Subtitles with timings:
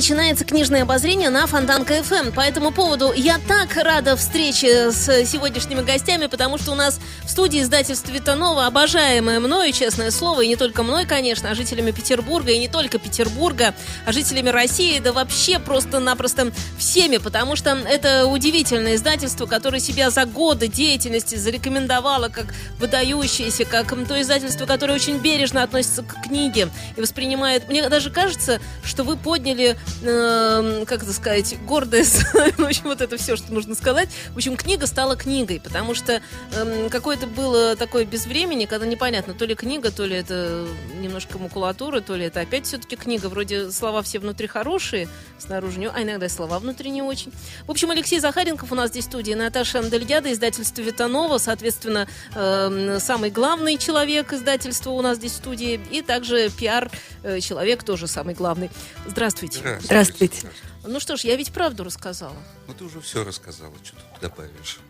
[0.00, 2.32] Начинается книжное обозрение на Фонтанка ФМ.
[2.32, 7.28] По этому поводу я так рада встрече с сегодняшними гостями, потому что у нас в
[7.28, 12.50] студии издательство Витанова, обожаемое мною, честное слово, и не только мной, конечно, а жителями Петербурга,
[12.50, 13.74] и не только Петербурга,
[14.06, 20.24] а жителями России, да вообще просто-напросто всеми, потому что это удивительное издательство, которое себя за
[20.24, 27.02] годы деятельности зарекомендовало как выдающееся, как то издательство, которое очень бережно относится к книге и
[27.02, 27.68] воспринимает...
[27.68, 32.22] Мне даже кажется, что вы подняли э, как это сказать, гордость,
[32.58, 34.08] в общем, вот это все, что нужно сказать.
[34.32, 36.20] В общем, книга стала книгой, потому что
[36.52, 40.66] э, какое-то было такое безвремени, когда непонятно, то ли книга, то ли это
[41.00, 43.26] немножко макулатура, то ли это опять все-таки книга.
[43.26, 47.32] Вроде слова все внутри хорошие, снаружи не, а иногда и слова внутри не очень.
[47.66, 52.98] В общем, Алексей Захаренков у нас здесь в студии, Наташа Андельяда, издательство Витанова, соответственно, э,
[53.00, 58.70] самый главный человек издательства у нас здесь в студии, и также пиар-человек тоже самый главный.
[59.06, 59.79] Здравствуйте.
[59.82, 60.50] Здравствуйте.
[60.84, 62.36] Ну что ж, я ведь правду рассказала.
[62.66, 64.80] Ну ты уже все рассказала, что тут добавишь.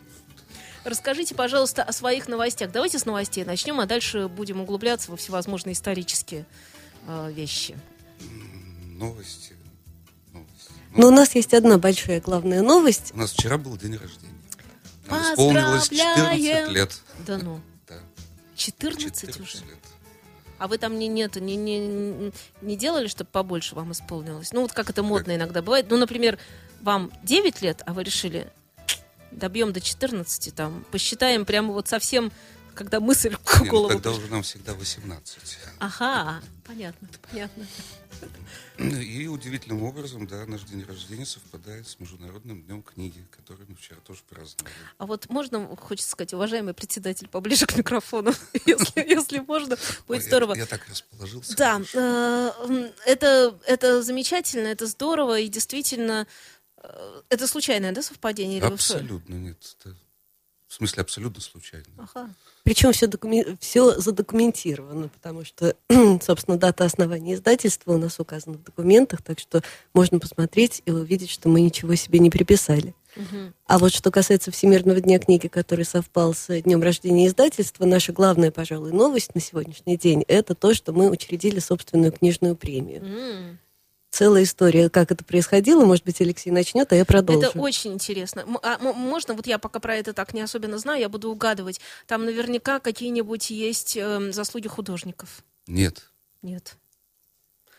[0.85, 2.73] Расскажите, пожалуйста, о своих новостях.
[2.73, 6.47] Давайте с новостей начнем, а дальше будем углубляться во всевозможные исторические
[7.07, 7.77] э, вещи.
[8.97, 9.55] Новости.
[10.33, 10.73] Новости.
[10.97, 13.13] Но у нас есть одна большая главная новость.
[13.15, 14.35] У нас вчера был день рождения.
[15.07, 16.99] Нам исполнилось 14 лет.
[17.27, 17.61] Да ну.
[17.89, 17.97] Да.
[18.55, 19.59] 14, 14 уже?
[19.65, 19.79] лет.
[20.61, 24.53] А вы там не, нет, не, не, не делали, чтобы побольше вам исполнилось?
[24.53, 25.87] Ну, вот как это модно иногда бывает.
[25.89, 26.39] Ну, например,
[26.83, 28.47] вам 9 лет, а вы решили,
[29.31, 32.31] добьем до 14, там, посчитаем прямо вот совсем,
[32.81, 34.25] когда мысль в Не, ну, голову тогда пришла.
[34.25, 35.59] уже нам всегда 18.
[35.81, 37.67] Ага, понятно, понятно.
[38.79, 43.99] И удивительным образом, да, наш день рождения совпадает с Международным днем книги, который мы вчера
[44.01, 44.75] тоже праздновали.
[44.97, 48.33] А вот можно, хочется сказать, уважаемый председатель, поближе к микрофону,
[48.65, 49.77] если, если можно,
[50.09, 50.55] будет здорово.
[50.55, 51.55] Я, я так расположился.
[51.59, 56.27] Да, э, это, это замечательно, это здорово, и действительно,
[56.79, 58.63] э, это случайное, да, совпадение?
[58.63, 59.77] Абсолютно нет.
[59.81, 59.95] Это,
[60.71, 61.87] в смысле, абсолютно случайно.
[61.99, 62.31] Ага.
[62.63, 63.11] Причем все,
[63.59, 65.75] все задокументировано, потому что,
[66.23, 69.65] собственно, дата основания издательства у нас указана в документах, так что
[69.95, 72.95] можно посмотреть и увидеть, что мы ничего себе не приписали.
[73.67, 78.53] А вот что касается Всемирного дня книги, который совпал с днем рождения издательства, наша главная,
[78.53, 83.59] пожалуй, новость на сегодняшний день это то, что мы учредили собственную книжную премию.
[84.11, 87.49] Целая история, как это происходило, может быть, Алексей начнет, а я продолжу.
[87.51, 88.41] Это очень интересно.
[88.41, 91.31] М- а м- можно, вот я пока про это так не особенно знаю, я буду
[91.31, 91.81] угадывать.
[92.09, 95.45] Там наверняка какие-нибудь есть эм, заслуги художников.
[95.69, 96.11] Нет.
[96.43, 96.75] Нет.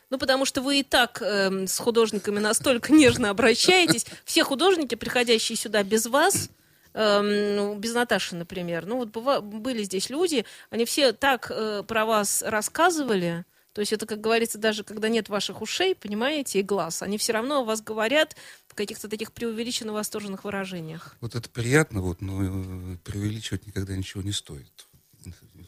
[0.09, 4.05] Ну, потому что вы и так эм, с художниками настолько нежно обращаетесь.
[4.23, 6.49] Все художники, приходящие сюда без вас,
[6.93, 11.83] эм, ну, без Наташи, например, ну, вот быва- были здесь люди, они все так э,
[11.85, 13.43] про вас рассказывали,
[13.73, 17.33] то есть это, как говорится, даже когда нет ваших ушей, понимаете, и глаз, они все
[17.33, 18.35] равно о вас говорят
[18.67, 21.15] в каких-то таких преувеличенно восторженных выражениях.
[21.21, 24.87] Вот это приятно, вот, но э, преувеличивать никогда ничего не стоит.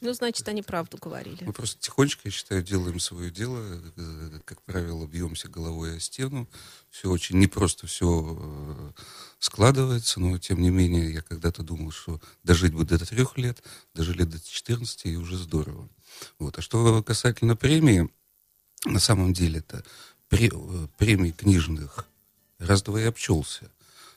[0.02, 1.44] Ну, значит, они правду говорили.
[1.46, 3.60] Мы просто тихонечко, я считаю, делаем свое дело.
[3.96, 6.50] э, Как правило, бьемся головой о стену.
[6.90, 8.92] Все очень непросто все э,
[9.40, 13.64] складывается, но тем не менее я когда-то думал, что дожить бы до трех лет,
[13.94, 15.88] дожили до 14 и уже здорово.
[16.40, 16.58] Вот.
[16.58, 18.10] А что касательно премии,
[18.86, 19.84] на самом деле это
[20.30, 22.08] пре- э, премии книжных
[22.60, 23.70] раз-два и обчелся.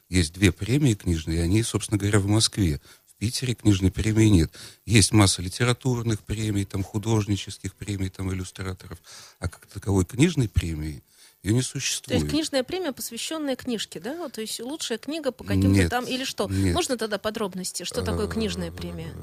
[0.09, 2.81] Есть две премии книжные, и они, собственно говоря, в Москве.
[3.07, 4.53] В Питере книжной премии нет.
[4.85, 8.99] Есть масса литературных премий, там, художнических премий, там, иллюстраторов.
[9.39, 11.03] А как таковой книжной премии
[11.43, 12.21] ее не То существует.
[12.21, 14.29] есть книжная премия, посвященная книжке, да?
[14.29, 16.49] То есть лучшая книга по каким-то там или что?
[16.49, 16.75] нет.
[16.75, 17.85] Можно тогда подробности?
[17.85, 19.15] Что такое книжная премия?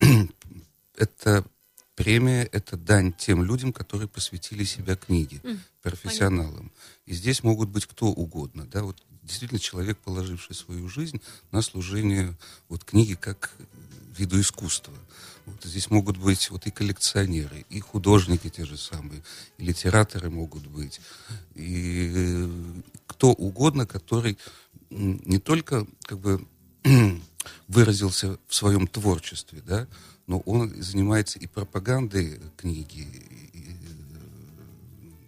[0.96, 1.44] Это
[1.94, 6.72] премия, это дань тем людям, которые посвятили себя книге, М, профессионалам.
[7.06, 11.20] И здесь могут быть кто угодно, да, вот действительно человек, положивший свою жизнь
[11.50, 12.36] на служение
[12.68, 13.52] вот книге как
[14.16, 14.94] виду искусства.
[15.46, 19.22] Вот здесь могут быть вот и коллекционеры, и художники те же самые,
[19.58, 21.00] и литераторы могут быть,
[21.54, 22.48] и э,
[23.06, 24.38] кто угодно, который
[24.90, 26.46] не только как бы
[27.68, 29.86] выразился в своем творчестве, да,
[30.26, 33.06] но он занимается и пропагандой книги,
[33.52, 33.60] и,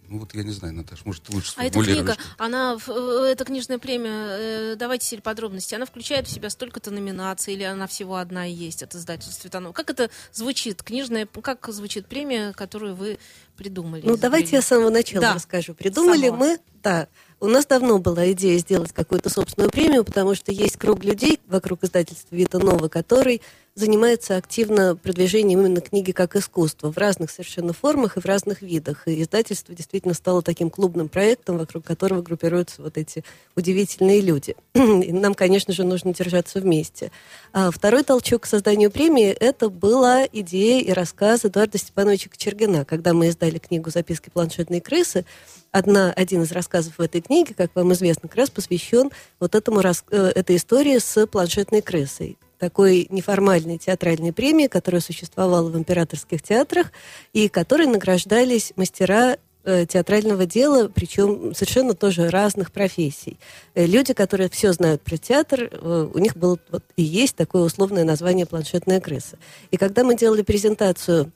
[0.09, 3.77] Ну вот я не знаю, Наташа, может, лучше А эта книга, она, э, эта книжная
[3.77, 8.47] премия, э, давайте теперь подробности, она включает в себя столько-то номинаций, или она всего одна
[8.47, 9.73] и есть от издательства Светанова?
[9.73, 13.19] Как это звучит, книжная, как звучит премия, которую вы
[13.57, 14.01] придумали?
[14.05, 15.33] Ну, давайте я с самого начала Да.
[15.33, 15.73] расскажу.
[15.73, 16.37] Придумали Самого.
[16.37, 17.07] мы, да,
[17.41, 21.83] у нас давно была идея сделать какую-то собственную премию, потому что есть круг людей вокруг
[21.83, 23.41] издательства Вита Нова, который
[23.77, 29.07] занимается активно продвижением именно книги как искусства в разных совершенно формах и в разных видах.
[29.07, 33.23] И издательство действительно стало таким клубным проектом, вокруг которого группируются вот эти
[33.55, 34.55] удивительные люди.
[34.73, 37.11] И нам, конечно же, нужно держаться вместе.
[37.53, 42.83] А второй толчок к созданию премии– это была идея и рассказ Эдуарда Степановича Кочергина.
[42.83, 45.23] Когда мы издали книгу «Записки планшетной крысы»,
[45.71, 49.81] одна, один из рассказов в этой книге, как вам известно, как раз посвящен вот этому,
[49.81, 56.91] э, этой истории с планшетной крысой такой неформальной театральной премии, которая существовала в императорских театрах
[57.33, 63.37] и которой награждались мастера э, театрального дела, причем совершенно тоже разных профессий.
[63.75, 67.63] Э, Люди, которые все знают про театр, э, у них было вот и есть такое
[67.63, 69.37] условное название «Планшетная крыса».
[69.71, 71.31] И когда мы делали презентацию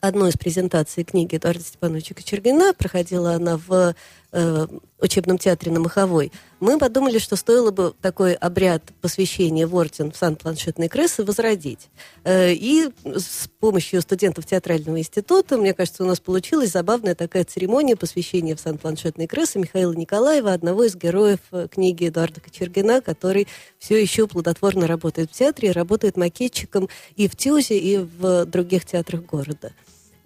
[0.00, 3.94] одной из презентаций книги Эдуарда Степановича Кочергина, проходила она в
[4.32, 4.66] э,
[5.00, 10.36] учебном театре на Маховой, мы подумали, что стоило бы такой обряд посвящения в в сан
[10.36, 11.88] планшетной крысы возродить.
[12.24, 17.96] Э, и с помощью студентов театрального института, мне кажется, у нас получилась забавная такая церемония
[17.96, 23.48] посвящения в сан планшетной крысы Михаила Николаева, одного из героев э, книги Эдуарда Кочергина, который
[23.78, 29.24] все еще плодотворно работает в театре, работает макетчиком и в ТЮЗе, и в других театрах
[29.24, 29.72] города.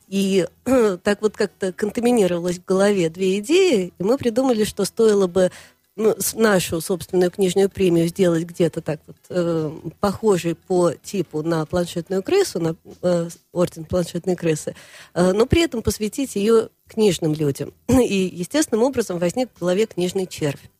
[0.08, 0.46] И
[1.02, 5.50] так вот как-то контаминировалось в голове две идеи, и мы придумали, что стоило бы
[5.96, 9.70] ну, нашу собственную книжную премию сделать где-то так вот э,
[10.00, 14.74] похожей по типу на планшетную крысу, на э, орден планшетной крысы,
[15.14, 17.72] э, но при этом посвятить ее книжным людям.
[17.88, 20.70] И естественным образом возник в голове книжный червь.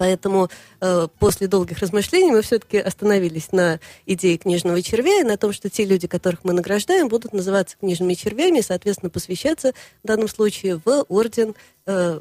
[0.00, 0.48] Поэтому
[0.80, 5.68] э, после долгих размышлений мы все-таки остановились на идее книжного червя и на том, что
[5.68, 10.80] те люди, которых мы награждаем, будут называться книжными червями и, соответственно, посвящаться в данном случае
[10.82, 11.54] в орден
[11.84, 12.18] э,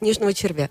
[0.00, 0.68] книжного червя.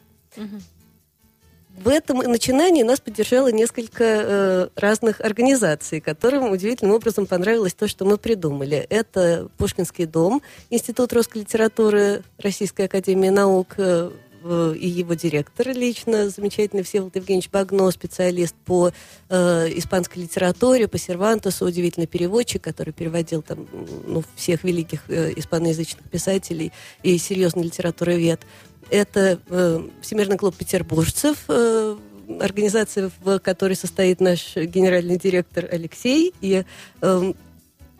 [1.77, 8.03] В этом начинании нас поддержало несколько э, разных организаций, которым удивительным образом понравилось то, что
[8.03, 8.85] мы придумали.
[8.89, 14.11] Это Пушкинский дом, Институт русской литературы Российской академии наук э,
[14.45, 18.91] и его директор лично, замечательный Всеволод Евгеньевич Багно, специалист по
[19.29, 23.67] э, испанской литературе, по Сервантесу, удивительный переводчик, который переводил там
[24.07, 26.71] ну, всех великих э, испаноязычных писателей
[27.03, 28.41] и серьезный литературовед.
[28.89, 31.97] Это э, Всемирный клуб петербуржцев, э,
[32.39, 36.33] организация, в которой состоит наш генеральный директор Алексей.
[36.41, 36.63] И,
[37.01, 37.33] э,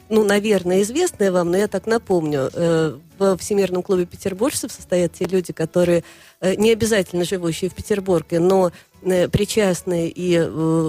[0.10, 5.26] ну, наверное, известная вам, но я так напомню, э, в Всемирном клубе петербуржцев состоят те
[5.26, 6.04] люди, которые
[6.42, 8.72] э, не обязательно живущие в Петербурге, но
[9.02, 10.38] э, причастные и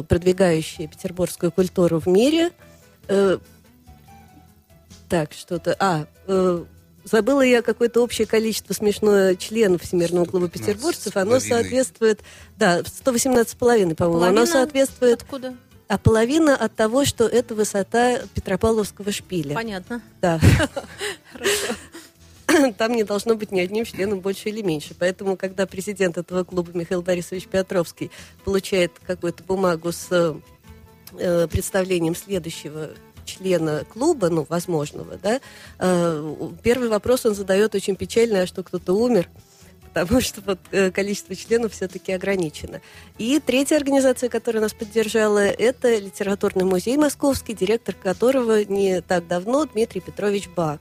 [0.06, 2.50] продвигающие петербургскую культуру в мире.
[5.08, 5.76] Так, что-то...
[5.78, 6.06] А,
[7.04, 11.16] забыла я какое-то общее количество смешное членов Всемирного клуба 115 петербуржцев.
[11.16, 12.20] Оно соответствует...
[12.58, 13.94] Да, 118,5, по-моему.
[13.94, 15.22] Половина Оно соответствует...
[15.22, 15.54] Откуда?
[15.88, 19.54] А половина от того, что это высота Петропавловского шпиля.
[19.54, 20.02] Понятно.
[20.20, 20.40] Да.
[22.78, 24.94] Там не должно быть ни одним членом больше или меньше.
[24.98, 28.10] Поэтому, когда президент этого клуба Михаил Борисович Петровский
[28.44, 30.08] получает какую-то бумагу с
[31.12, 32.90] э, представлением следующего
[33.24, 35.40] члена клуба, ну, возможного, да,
[35.78, 39.28] э, первый вопрос он задает очень печальный, а что кто-то умер,
[39.96, 42.80] потому что вот, э, количество членов все-таки ограничено.
[43.18, 49.64] И третья организация, которая нас поддержала, это литературный музей московский, директор которого не так давно
[49.64, 50.80] Дмитрий Петрович Бак.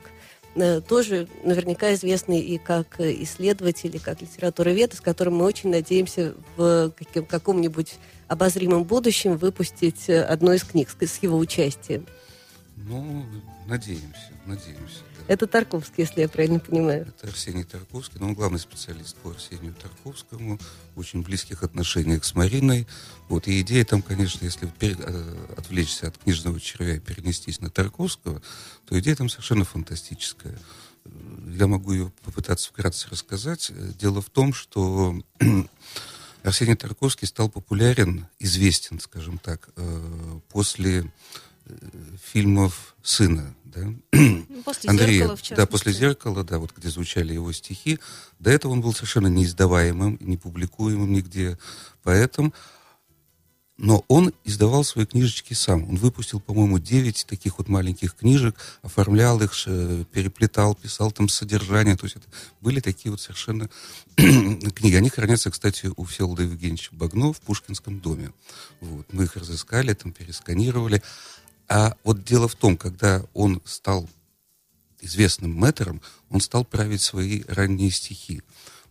[0.55, 6.33] Э, Тоже наверняка известный и как исследователь, и как литературовед, с которым мы очень надеемся
[6.57, 6.91] в
[7.29, 7.95] каком-нибудь
[8.27, 12.05] обозримом будущем выпустить э, одну из книг с его участием.
[12.75, 13.25] Ну,
[13.65, 15.03] надеемся, надеемся.
[15.27, 17.07] Это Тарковский, если я правильно понимаю.
[17.07, 20.59] Это Арсений Тарковский, но он главный специалист по Арсению Тарковскому,
[20.95, 22.87] очень близких отношениях с Мариной.
[23.27, 28.39] Вот, и идея там, конечно, если э, отвлечься от книжного червя и перенестись на Тарковского,
[28.85, 30.59] то идея там совершенно фантастическая.
[31.47, 33.71] Я могу ее попытаться вкратце рассказать.
[33.97, 35.15] Дело в том, что
[36.43, 41.11] Арсений Тарковский стал популярен, известен, скажем так, э, после
[42.23, 43.93] фильмов «Сына», да?
[44.13, 47.99] Ну, После Андрея, зеркала, да, после зеркала, да, вот где звучали его стихи.
[48.39, 51.57] До этого он был совершенно неиздаваемым, не публикуемым нигде.
[52.03, 52.53] Поэтому
[53.77, 55.89] Но он издавал свои книжечки сам.
[55.89, 59.51] Он выпустил, по-моему, 9 таких вот маленьких книжек, оформлял их,
[60.13, 61.97] переплетал, писал там содержание.
[61.97, 62.25] То есть это
[62.61, 63.69] были такие вот совершенно
[64.15, 64.95] книги.
[64.95, 68.31] Они хранятся, кстати, у Всеволода Евгеньевича Багно в Пушкинском доме.
[68.79, 69.11] Вот.
[69.11, 71.03] Мы их разыскали, там пересканировали.
[71.67, 74.07] А вот дело в том, когда он стал
[75.01, 78.41] известным мэтром, он стал править свои ранние стихи.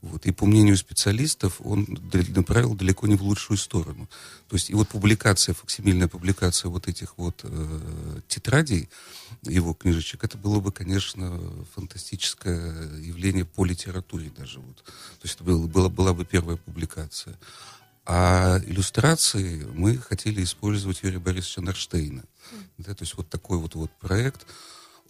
[0.04, 0.26] Вот.
[0.26, 1.87] И по мнению специалистов, он
[2.28, 4.07] направил далеко не в лучшую сторону.
[4.49, 8.90] То есть и вот публикация, факсимильная публикация вот этих вот э, тетрадей,
[9.45, 11.40] его книжечек, это было бы, конечно,
[11.75, 14.61] фантастическое явление по литературе даже.
[14.61, 14.76] Вот.
[14.76, 17.38] То есть это было, была, была бы первая публикация.
[18.06, 22.25] А иллюстрации мы хотели использовать Юрия Борисовича Нарштейна.
[22.76, 24.46] Да, то есть вот такой вот, вот проект.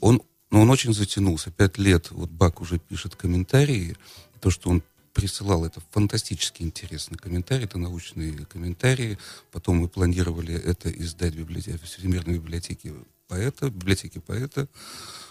[0.00, 1.50] Он, но он очень затянулся.
[1.50, 3.96] Пять лет вот Бак уже пишет комментарии,
[4.40, 4.82] то, что он
[5.12, 9.18] присылал, это фантастически интересный комментарий, это научные комментарии.
[9.50, 12.92] Потом мы планировали это издать в, библиотеке, в Всемирной библиотеке
[13.28, 14.68] поэта, библиотеке поэта.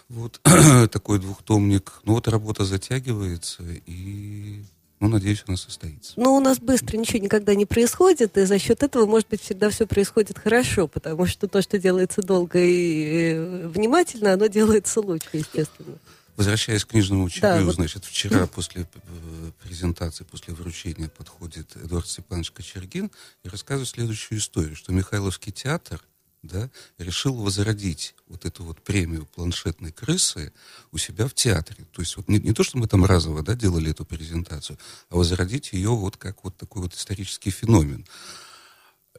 [0.08, 0.40] Вот
[0.90, 2.00] такой двухтомник.
[2.04, 4.64] Ну вот работа затягивается, и
[5.08, 6.12] ну, надеюсь, она состоится.
[6.16, 9.70] Но у нас быстро ничего никогда не происходит, и за счет этого, может быть, всегда
[9.70, 15.28] все происходит хорошо, потому что то, что делается долго и э, внимательно, оно делается лучше,
[15.34, 15.98] естественно.
[16.36, 17.74] Возвращаясь к книжному чаю, да, вот...
[17.74, 23.10] значит, вчера после э, презентации, после вручения подходит Эдуард Степанович Кочергин
[23.44, 26.00] и рассказывает следующую историю, что Михайловский театр
[26.46, 30.52] да, решил возродить вот эту вот премию планшетной крысы
[30.92, 31.84] у себя в театре.
[31.92, 34.78] То есть вот не, не то, что мы там разово да, делали эту презентацию,
[35.10, 38.06] а возродить ее вот как вот такой вот исторический феномен.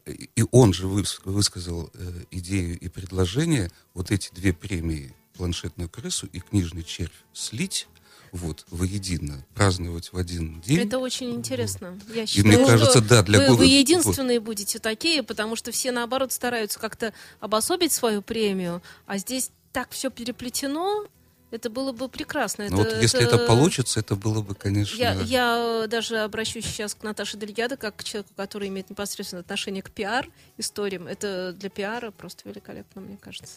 [0.05, 6.39] И он же высказал э, идею и предложение вот эти две премии планшетную крысу и
[6.39, 7.87] книжный червь слить
[8.35, 10.87] вот, воедино, праздновать в один день.
[10.87, 11.99] Это очень интересно.
[12.13, 14.45] Я считаю, и мне кажется, да, для вы, вы единственные вот.
[14.45, 20.09] будете такие, потому что все, наоборот, стараются как-то обособить свою премию, а здесь так все
[20.09, 21.05] переплетено,
[21.51, 22.67] это было бы прекрасно.
[22.69, 23.35] Ну, это, вот если это...
[23.35, 24.97] это получится, это было бы, конечно...
[24.97, 29.81] Я, я даже обращусь сейчас к Наташе Дельгядо, как к человеку, который имеет непосредственное отношение
[29.81, 31.07] к пиар-историям.
[31.07, 33.55] Это для пиара просто великолепно, мне кажется.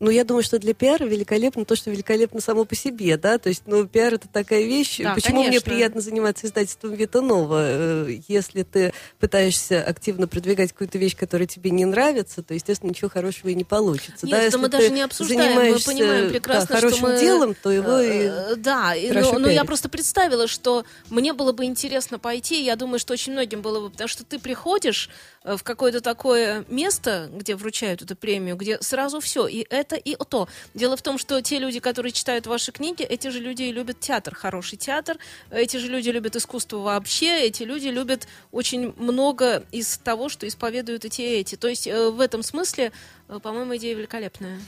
[0.00, 3.48] Ну, я думаю, что для пиара великолепно то, что великолепно само по себе, да, то
[3.48, 4.98] есть, ну, пиар это такая вещь.
[4.98, 5.50] Да, Почему конечно.
[5.50, 7.60] мне приятно заниматься издательством Витанова?
[7.64, 13.10] Э, если ты пытаешься активно продвигать какую-то вещь, которая тебе не нравится, то, естественно, ничего
[13.10, 14.26] хорошего и не получится.
[14.26, 17.20] Нет, да, это мы даже не обсуждаем, мы понимаем прекрасно, да, хорошим что мы...
[17.20, 21.64] делом, то его и э, Да, но, но я просто представила, что мне было бы
[21.64, 25.10] интересно пойти, я думаю, что очень многим было бы, потому что ты приходишь
[25.42, 29.96] э, в какое-то такое место, где вручают эту премию, где сразу все, и это это
[29.96, 30.48] и то.
[30.74, 34.34] Дело в том, что те люди, которые читают ваши книги, эти же люди любят театр,
[34.34, 35.16] хороший театр,
[35.50, 41.04] эти же люди любят искусство вообще, эти люди любят очень много из того, что исповедуют
[41.04, 41.56] эти и эти.
[41.56, 42.92] То есть э, в этом смысле,
[43.28, 44.60] э, по-моему, идея великолепная.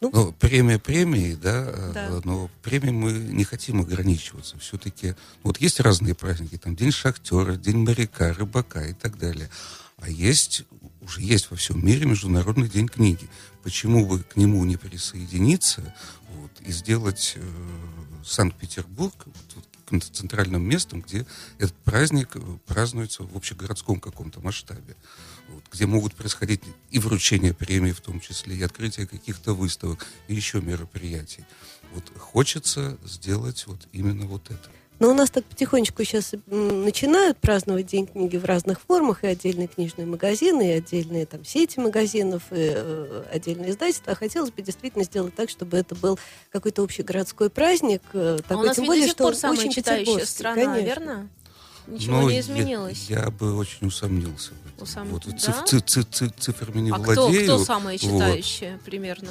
[0.00, 4.58] Ну, ну премия премии, да, э, да, но премии мы не хотим ограничиваться.
[4.58, 9.48] Все-таки вот есть разные праздники, там День шахтера, День моряка, рыбака и так далее.
[10.00, 10.62] А есть,
[11.00, 13.28] уже есть во всем мире Международный день книги.
[13.68, 15.94] Почему бы к нему не присоединиться
[16.30, 17.42] вот, и сделать э,
[18.24, 21.26] Санкт-Петербург вот, центральным местом, где
[21.58, 24.96] этот праздник э, празднуется в общегородском каком-то масштабе,
[25.50, 30.34] вот, где могут происходить и вручение премий в том числе, и открытие каких-то выставок, и
[30.34, 31.44] еще мероприятий.
[31.92, 34.70] Вот хочется сделать вот именно вот это.
[34.98, 39.68] Но у нас так потихонечку сейчас начинают праздновать День книги в разных формах, и отдельные
[39.68, 44.12] книжные магазины, и отдельные там сети магазинов, и э, отдельные издательства.
[44.12, 46.18] А хотелось бы действительно сделать так, чтобы это был
[46.50, 48.02] какой-то общегородской праздник.
[48.12, 50.84] Э, такой, а у нас тем более, до сих пор самая очень читающая страна, конечно.
[50.84, 51.28] верно?
[51.86, 53.06] Ничего ну, не изменилось.
[53.08, 54.52] Я, я бы очень усомнился.
[54.78, 55.08] Усом...
[55.08, 55.36] Вот, да?
[55.36, 57.44] циф, циф, циф, циф, цифрами не а владею.
[57.44, 58.82] Кто, кто самая читающая вот.
[58.82, 59.30] примерно?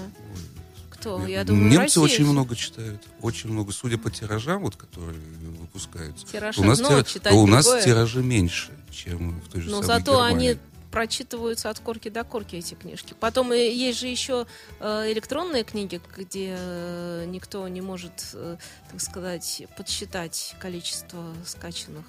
[0.99, 1.25] Кто?
[1.25, 3.01] Я думаю, Немцы Россия очень много читают.
[3.21, 3.71] Очень много.
[3.71, 5.17] Судя по тиражам, вот, которые
[5.59, 6.25] выпускаются.
[6.25, 7.33] Тираж у нас, одно, тира...
[7.33, 10.49] у нас тиражи меньше, чем в той же Но самой зато Германии.
[10.51, 10.59] они
[10.91, 13.13] прочитываются от корки до корки эти книжки.
[13.19, 14.47] Потом есть же еще
[14.79, 18.57] э, электронные книги, где э, никто не может, э,
[18.89, 22.05] так сказать, подсчитать количество скачанных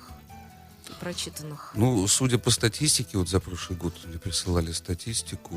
[0.88, 1.72] и прочитанных.
[1.74, 5.54] Ну, судя по статистике, вот за прошлый год мне присылали статистику,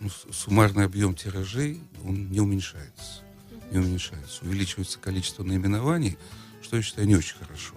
[0.00, 3.22] ну, суммарный объем тиражей, он не уменьшается.
[3.70, 4.42] Не уменьшается.
[4.44, 6.18] Увеличивается количество наименований,
[6.62, 7.74] что я считаю не очень хорошо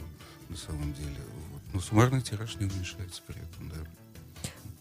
[0.50, 1.18] на самом деле.
[1.52, 1.62] Вот.
[1.74, 3.76] Но суммарный тираж не уменьшается при этом, да.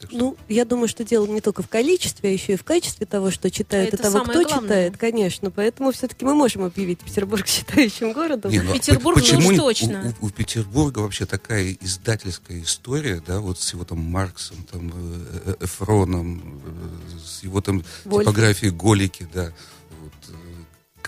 [0.03, 2.65] Так что Ну, я думаю, что дело не только в количестве, а еще и в
[2.65, 4.69] качестве того, что читает, Это и того, самое кто главное.
[4.69, 5.51] читает, конечно.
[5.53, 8.51] Поэтому все-таки мы можем объявить Петербург читающим городом.
[8.51, 10.15] Не, ну, а Петербург, ну почему уж точно.
[10.21, 14.91] У, у- у Петербурга вообще такая издательская история, да, вот с его там Марксом, там
[14.93, 18.25] э, э, Эфроном, э, с его там Вольф.
[18.27, 19.53] типографией Голики, да.
[20.01, 20.37] Вот,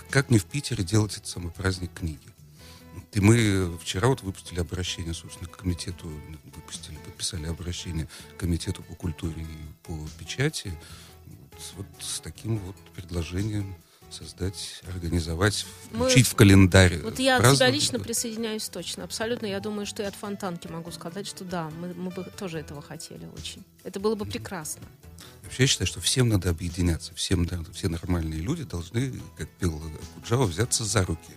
[0.09, 2.19] как не в Питере делать этот самый праздник книги?
[3.13, 6.09] И мы вчера вот выпустили обращение, собственно, к комитету,
[6.53, 10.73] выпустили, подписали обращение к комитету по культуре и по печати
[11.25, 13.73] вот, вот с таким вот предложением
[14.11, 16.99] создать, организовать, Мы- включить в календарь.
[17.01, 19.45] Вот я от себя лично присоединяюсь точно, абсолютно.
[19.45, 22.81] Я думаю, что и от Фонтанки могу сказать, что да, мы, мы бы тоже этого
[22.81, 23.63] хотели очень.
[23.83, 24.83] Это было бы прекрасно.
[25.43, 29.81] Вообще я считаю, что всем надо объединяться, всем надо- все нормальные люди должны, как пел
[30.15, 31.31] Куджава, взяться за руки.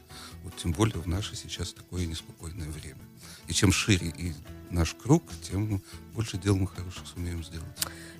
[0.44, 3.00] Вот тем более в наше сейчас такое неспокойное время.
[3.48, 4.34] И чем шире и
[4.70, 5.82] наш круг, тем
[6.14, 7.66] больше дел мы хороших сумеем сделать.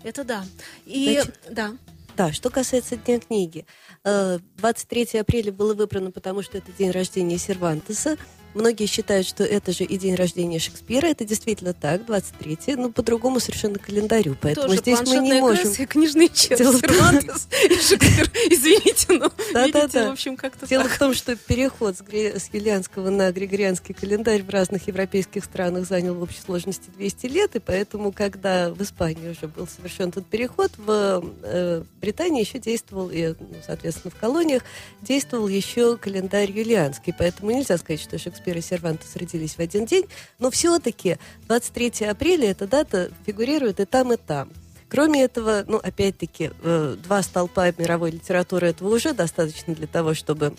[0.03, 0.45] Это да.
[0.87, 1.77] И Значит, да.
[2.17, 3.65] Да, что касается Дня книги.
[4.03, 8.17] Э, 23 апреля было выбрано, потому что это день рождения Сервантеса.
[8.55, 11.07] Многие считают, что это же и день рождения Шекспира.
[11.07, 14.37] Это действительно так, 23 но по-другому совершенно календарю.
[14.41, 15.65] Поэтому Тоже здесь мы не можем...
[15.65, 18.31] крыса и книжный червь, Дело Сервантес и Шекспир.
[18.51, 19.81] Извините, но Да-да-да.
[19.83, 20.93] видите, в общем, как-то Дело так.
[20.93, 25.87] в том, что переход с, гре- с юлианского на григорианский календарь в разных европейских странах
[25.87, 30.27] занял в общей сложности 200 лет, и поэтому, когда в Испании уже был совершен этот
[30.27, 34.63] переход, в э, Британии еще действовал, и, ну, соответственно, в колониях
[35.03, 40.07] действовал еще календарь юлианский, поэтому нельзя сказать, что Шекспир и Сервантес родились в один день,
[40.39, 44.51] но все-таки 23 апреля эта дата фигурирует и там, и там.
[44.89, 50.55] Кроме этого, ну, опять-таки, э, два столпа мировой литературы этого уже достаточно для того, чтобы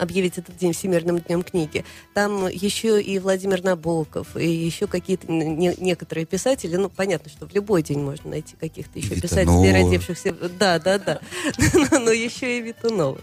[0.00, 1.84] объявить этот день Всемирным днем книги.
[2.14, 6.76] Там еще и Владимир Набоков, и еще какие-то не- некоторые писатели.
[6.76, 9.22] Ну, понятно, что в любой день можно найти каких-то еще Витанова.
[9.22, 10.32] писателей, родившихся...
[10.58, 11.20] Да, да, да.
[11.90, 13.18] Но еще и Витунова.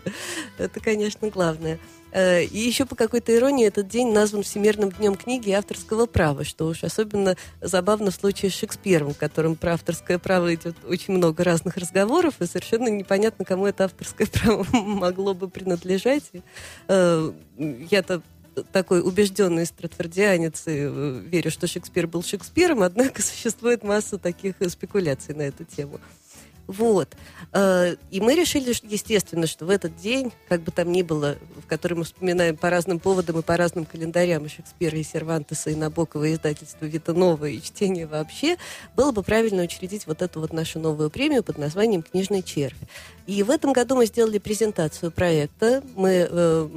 [0.58, 1.80] Это, конечно, главное.
[2.14, 6.44] Э, И еще по какой-то иронии этот день назван Всемирным днем книги и авторского права,
[6.44, 11.16] что уж особенно забавно в случае с Шекспиром, в котором про авторское право идет очень
[11.16, 16.32] много разных разговоров, и совершенно непонятно, кому это авторское право могло бы принадлежать.
[16.88, 18.22] Э, Я-то
[18.72, 25.34] такой убежденный стратфордианец и э, верю, что Шекспир был Шекспиром, однако существует масса таких спекуляций
[25.34, 26.00] на эту тему.
[26.68, 27.10] Вот.
[27.52, 31.68] Э, И мы решили, естественно, что в этот день, как бы там ни было, в
[31.68, 35.76] который мы вспоминаем по разным поводам и по разным календарям и Шекспира, и Сервантеса, и
[35.76, 38.58] Набокова, издательство Витанова, и чтение вообще,
[38.96, 42.78] было бы правильно учредить вот эту вот нашу новую премию под названием «Книжный червь».
[43.28, 45.84] И в этом году мы сделали презентацию проекта.
[45.96, 46.70] Мы э,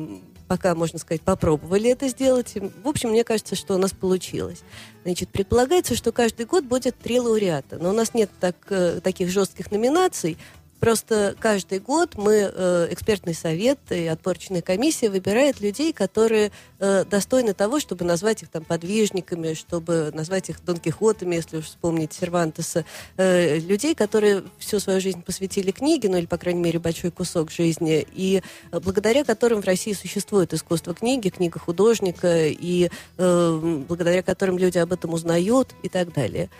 [0.46, 2.54] пока, можно сказать, попробовали это сделать.
[2.82, 4.62] В общем, мне кажется, что у нас получилось.
[5.04, 7.78] Значит, предполагается, что каждый год будет три лауреата.
[7.78, 10.36] Но у нас нет так, э, таких жестких номинаций.
[10.80, 17.54] Просто каждый год мы, э, экспертный совет и отборочная комиссия выбирает людей, которые э, достойны
[17.54, 22.84] того, чтобы назвать их там подвижниками, чтобы назвать их Дон Кихотами, если уж вспомнить Сервантеса.
[23.16, 27.50] Э, людей, которые всю свою жизнь посвятили книге, ну или, по крайней мере, большой кусок
[27.50, 34.22] жизни, и э, благодаря которым в России существует искусство книги, книга художника, и э, благодаря
[34.22, 36.50] которым люди об этом узнают и так далее.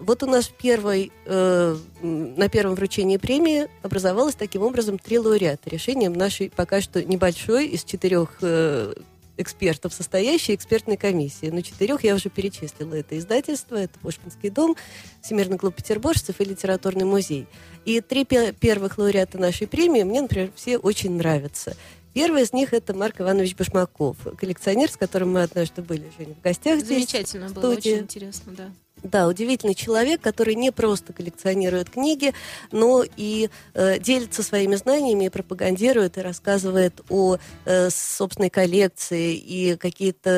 [0.00, 5.68] Вот у нас в первой, э, на первом вручении премии образовалось таким образом три лауреата.
[5.68, 8.94] Решением нашей пока что небольшой из четырех э,
[9.36, 11.50] экспертов состоящей экспертной комиссии.
[11.50, 12.94] Но четырех я уже перечислила.
[12.94, 14.74] Это издательство, это Пушкинский дом,
[15.22, 17.46] Всемирный клуб петербуржцев и литературный музей.
[17.84, 21.76] И три пе- первых лауреата нашей премии мне, например, все очень нравятся.
[22.12, 26.42] Первый из них это Марк Иванович Башмаков, коллекционер, с которым мы однажды были, Женя, в
[26.42, 27.08] гостях здесь.
[27.08, 27.92] Замечательно было, студии.
[27.92, 28.72] очень интересно, да.
[29.02, 32.34] Да, удивительный человек, который не просто коллекционирует книги,
[32.70, 39.76] но и э, делится своими знаниями, и пропагандирует и рассказывает о э, собственной коллекции и
[39.76, 40.30] какие-то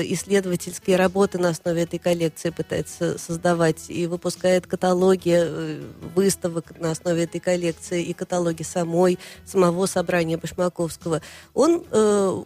[0.00, 5.82] э, исследовательские работы на основе этой коллекции пытается создавать и выпускает каталоги э,
[6.14, 11.22] выставок на основе этой коллекции и каталоги самой самого собрания Башмаковского.
[11.54, 12.42] Он э,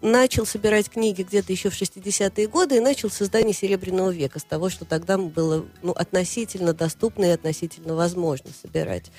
[0.00, 4.44] начал собирать книги где-то еще в 60-е годы и начал с издания «Серебряного века», с
[4.44, 9.10] того, что тогда было ну, относительно доступно и относительно возможно собирать.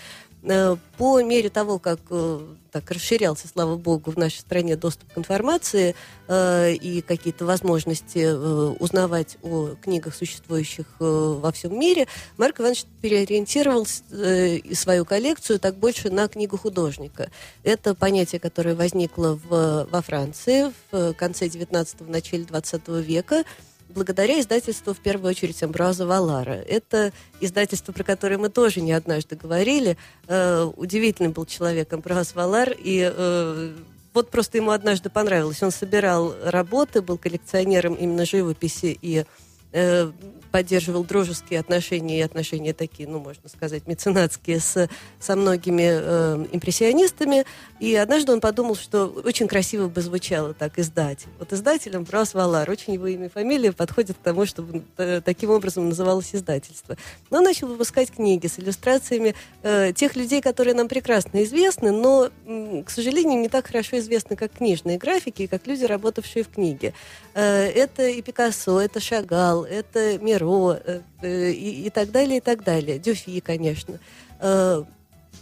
[0.44, 2.40] Э, По мере того, как э,
[2.72, 5.96] так расширялся, слава богу, в нашей стране доступ к информации
[6.28, 11.04] э, и какие-то возможности э, узнавать о книгах, существующих э,
[11.42, 17.30] во всем мире, Марк Иванович переориентировал э, свою коллекцию так больше на книгу художника.
[17.64, 23.44] Это понятие, которое возникло в, во Франции в конце 19-го, начале 20 века.
[23.90, 26.54] Благодаря издательству, в первую очередь, Амбраза Валара.
[26.54, 29.98] Это издательство, про которое мы тоже не однажды говорили.
[30.28, 33.76] Э, удивительный был человек Амбраз Валар, и э,
[34.14, 35.62] вот просто ему однажды понравилось.
[35.64, 39.26] Он собирал работы, был коллекционером именно живописи и
[39.72, 40.12] э,
[40.52, 47.46] поддерживал дружеские отношения и отношения такие, ну, можно сказать, меценатские с, со многими э, импрессионистами.
[47.80, 51.30] И однажды он подумал, что очень красиво бы звучало так издатель.
[51.38, 55.52] Вот издателем Брас Валар, очень его имя и фамилия подходит к тому, чтобы э, таким
[55.52, 56.98] образом называлось издательство.
[57.30, 62.30] Но он начал выпускать книги с иллюстрациями э, тех людей, которые нам прекрасно известны, но,
[62.46, 66.50] э, к сожалению, не так хорошо известны, как книжные графики и как люди, работавшие в
[66.50, 66.94] книге.
[67.34, 72.42] Э, это и Пикассо, это Шагал, это Миро э, э, и, и так далее, и
[72.42, 73.00] так далее.
[73.00, 74.00] Дюфи, конечно.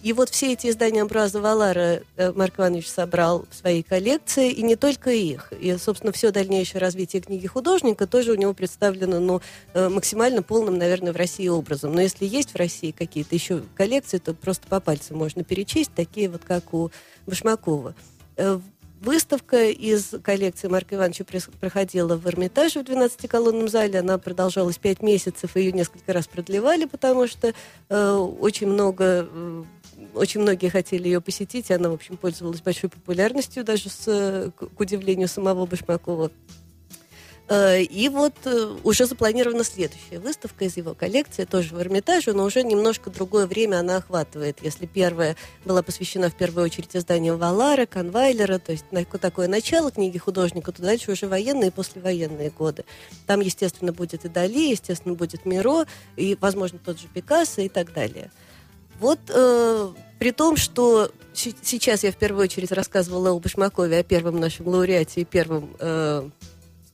[0.04, 2.02] И вот все эти издания Амбраза Валара
[2.36, 5.52] Марк Иванович собрал в своей коллекции, и не только их.
[5.60, 9.42] И, собственно, все дальнейшее развитие книги художника тоже у него представлено ну,
[9.90, 11.94] максимально полным, наверное, в России образом.
[11.94, 16.30] Но если есть в России какие-то еще коллекции, то просто по пальцам можно перечесть, такие
[16.30, 16.92] вот, как у
[17.26, 17.96] Башмакова.
[19.02, 21.24] Выставка из коллекции Марка Ивановича
[21.60, 24.00] проходила в Эрмитаже в 12-колонном зале.
[24.00, 27.54] Она продолжалась 5 месяцев, ее несколько раз продлевали, потому что
[27.90, 29.28] э, очень много...
[29.32, 29.64] Э,
[30.14, 34.80] очень многие хотели ее посетить, и она, в общем, пользовалась большой популярностью, даже с, к
[34.80, 36.32] удивлению самого Башмакова.
[37.50, 42.44] Э, и вот э, уже запланирована следующая выставка из его коллекции, тоже в Эрмитаже, но
[42.44, 44.58] уже немножко другое время она охватывает.
[44.62, 48.86] Если первая была посвящена в первую очередь изданиям Валара, Конвайлера, то есть
[49.22, 52.84] такое начало книги художника, то дальше уже военные и послевоенные годы.
[53.26, 55.86] Там, естественно, будет и Дали, естественно, будет Миро,
[56.18, 58.30] и, возможно, тот же Пикассо и так далее.
[59.00, 64.40] Вот э, при том, что сейчас я в первую очередь рассказывала о Башмакове, о первом
[64.40, 66.30] нашем лауреате и первом э,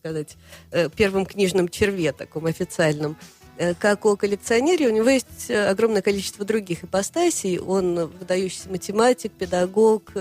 [0.04, 0.36] сказать,
[0.72, 3.16] э, первым книжным черве, таком официальном.
[3.58, 7.58] Э, как о коллекционере, у него есть э, огромное количество других ипостасей.
[7.58, 10.12] Он выдающийся математик, педагог,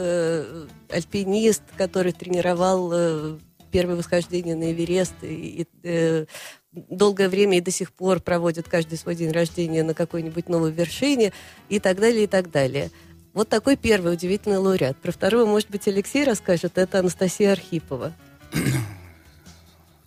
[0.89, 3.41] альпинист, который тренировал
[3.73, 6.27] первое восхождение на Эверест и, и
[6.73, 11.33] долгое время и до сих пор проводит каждый свой день рождения на какой-нибудь новой вершине
[11.69, 12.91] и так далее, и так далее.
[13.35, 14.97] Вот такой первый удивительный лауреат.
[14.99, 16.79] Про второго, может быть, Алексей расскажет.
[16.79, 18.13] Это Анастасия Архипова.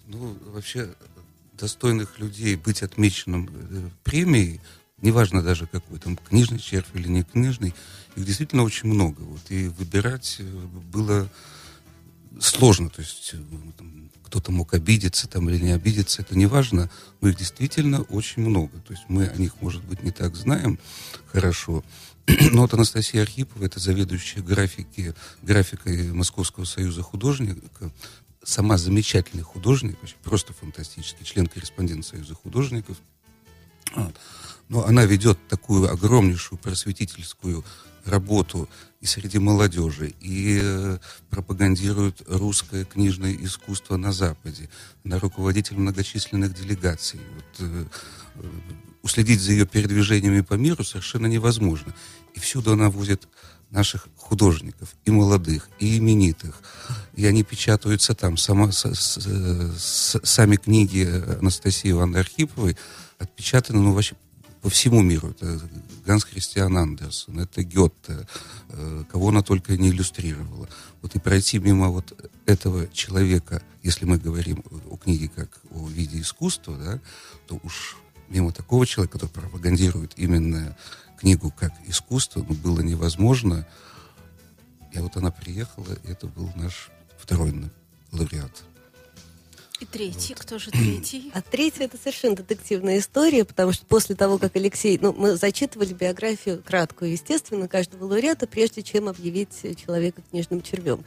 [0.08, 0.94] Ну, вообще,
[1.54, 4.62] достойных людей быть отмеченным э, премией,
[5.02, 7.74] неважно даже какой, там, книжный червь или не книжный,
[8.16, 9.22] их действительно очень много.
[9.22, 10.44] Вот, и выбирать э,
[10.92, 11.30] было
[12.40, 12.90] сложно.
[12.90, 13.38] То есть э,
[14.24, 16.90] кто-то мог обидеться там или не обидеться, это не важно,
[17.22, 18.80] но их действительно очень много.
[18.80, 20.80] То есть мы о них, может быть, не так знаем
[21.32, 21.84] хорошо.
[22.52, 25.14] Но вот Анастасия Архипова, это заведующая графики,
[25.44, 27.92] графикой Московского союза художников,
[28.46, 32.98] сама замечательный художник, просто фантастический, член-корреспондент Союза художников.
[33.96, 34.16] Вот.
[34.70, 37.64] Но она ведет такую огромнейшую просветительскую
[38.06, 38.70] работу
[39.02, 40.98] и среди молодежи, и э,
[41.30, 44.70] пропагандирует русское книжное искусство на Западе.
[45.04, 47.20] Она руководитель многочисленных делегаций.
[47.36, 47.86] Вот, э,
[48.36, 48.48] э,
[49.02, 51.94] уследить за ее передвижениями по миру совершенно невозможно.
[52.34, 53.28] И всюду она возит
[53.76, 56.62] наших художников, и молодых, и именитых.
[57.16, 58.38] И они печатаются там.
[58.38, 61.06] Сама, с, с, сами книги
[61.40, 62.78] Анастасии Ивановны Архиповой
[63.20, 64.16] отпечатаны, ну, вообще
[64.62, 65.30] по всему миру.
[65.30, 65.62] Это
[66.06, 68.28] Ганс Христиан Андерсон, это Гетте,
[68.70, 70.68] э, кого она только не иллюстрировала.
[71.02, 76.20] Вот и пройти мимо вот этого человека, если мы говорим о книге как о виде
[76.20, 77.00] искусства, да,
[77.48, 77.98] то уж
[78.30, 80.76] мимо такого человека, который пропагандирует именно
[81.26, 83.68] книгу как искусство, ну, было невозможно.
[84.94, 87.52] И вот она приехала, и это был наш второй
[88.12, 88.64] лауреат.
[89.80, 90.44] И третий, вот.
[90.44, 91.32] кто же третий?
[91.34, 95.94] А третий это совершенно детективная история, потому что после того, как Алексей, ну, мы зачитывали
[95.94, 101.04] биографию краткую, естественно, каждого лауреата, прежде чем объявить человека книжным червем.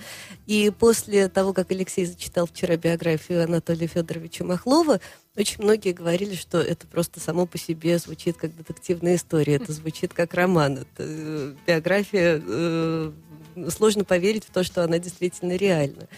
[0.47, 5.01] И после того, как Алексей зачитал вчера биографию Анатолия Федоровича Махлова,
[5.39, 10.13] очень многие говорили, что это просто само по себе звучит как детективная история, это звучит
[10.13, 13.13] как роман, это э, биография, э,
[13.71, 16.09] сложно поверить в то, что она действительно реальна.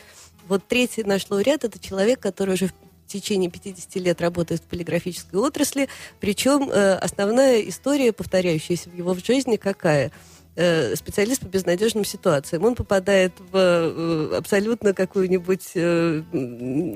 [0.49, 2.73] Вот третий наш лауреат– это человек, который уже в
[3.07, 5.89] течение 50 лет работает в полиграфической отрасли,
[6.21, 10.13] причем э, основная история, повторяющаяся в его жизни, какая?
[10.57, 12.65] Э, специалист по безнадежным ситуациям.
[12.65, 16.23] Он попадает в э, абсолютно какую-нибудь э,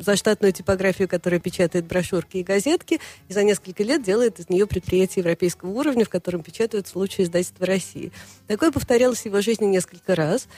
[0.00, 5.22] заштатную типографию, которая печатает брошюрки и газетки, и за несколько лет делает из нее предприятие
[5.22, 8.12] европейского уровня, в котором печатаются лучшие издательства России.
[8.46, 10.48] Такое повторялось в его жизни несколько раз.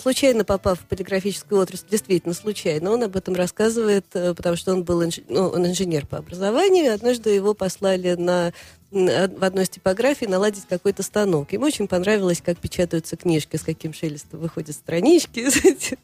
[0.00, 5.04] Случайно попав в полиграфическую отрасль, действительно случайно, он об этом рассказывает, потому что он был
[5.04, 5.20] инж...
[5.28, 8.52] ну, он инженер по образованию, однажды его послали на
[8.90, 11.52] в одной из типографий наладить какой-то станок.
[11.52, 15.98] Ему очень понравилось, как печатаются книжки, с каким шелестом выходят странички из этих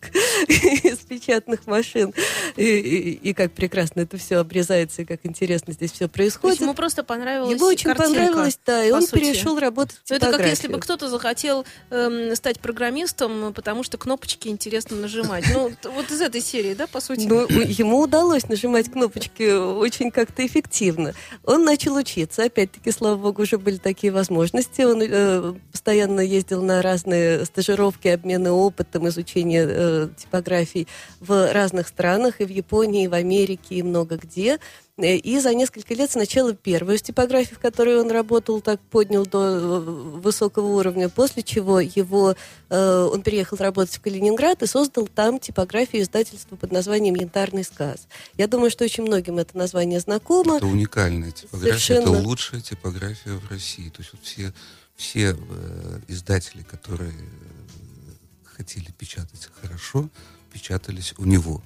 [0.48, 2.12] из печатных машин,
[2.56, 6.60] и, и, и как прекрасно это все обрезается, и как интересно здесь все происходит.
[6.60, 9.20] ему просто понравилось Ему очень картинка, понравилось, да, и он сути.
[9.20, 13.96] перешел работать в Ну, Это как если бы кто-то захотел эм, стать программистом, потому что
[13.96, 15.44] кнопочки интересно нажимать.
[15.52, 17.26] Ну, вот из этой серии, да, по сути?
[17.26, 21.14] Ну, ему удалось нажимать кнопочки очень как-то эффективно.
[21.44, 22.42] Он начал учиться.
[22.72, 24.80] Опять-таки, слава богу, уже были такие возможности.
[24.80, 30.88] Он э, постоянно ездил на разные стажировки, обмены опытом, изучение э, типографий
[31.20, 34.58] в разных странах, и в Японии, и в Америке, и много где.
[35.02, 39.26] Э, И за несколько лет сначала первую из типографий, в которой он работал, так поднял
[39.26, 42.34] до э, высокого уровня, после чего его,
[42.70, 48.06] э, он переехал работать в Калининград и создал там типографию издательства под названием «Янтарный сказ».
[48.36, 50.56] Я думаю, что очень многим это название знакомо.
[50.56, 52.14] Это уникальная типография, Совершенно.
[52.16, 53.88] это лучшая типография в России.
[53.90, 54.52] То есть вот все,
[54.96, 60.08] все э, издатели, которые э, хотели печатать хорошо,
[60.52, 61.62] печатались у него.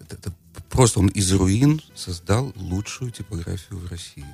[0.00, 0.32] Это- это
[0.70, 4.26] просто он из руин создал лучшую типографию в России.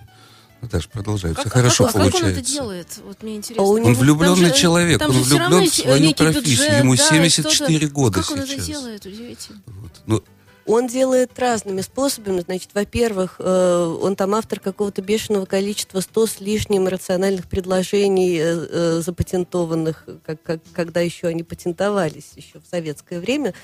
[0.63, 1.35] Наташа, продолжай.
[1.35, 2.41] Как, все хорошо как, как он получается.
[2.41, 3.01] это делает?
[3.05, 3.63] Вот мне интересно.
[3.63, 6.43] А у Он него- влюбленный Там же- человек, там он влюблен в свою профессию.
[6.43, 7.93] бюджет, Ему да, 74 что-то.
[7.95, 8.67] года Как он это сейчас.
[8.67, 9.05] делает?
[9.07, 9.63] Удивительно.
[9.67, 9.93] Вот.
[10.07, 10.25] Ну,
[10.67, 12.41] Он делает разными способами.
[12.41, 18.67] Значит, во-первых, э, он там автор какого-то бешеного количества, 100 с лишним рациональных предложений, э,
[18.71, 23.55] э, запатентованных, как, как- когда еще они патентовались, еще в советское время.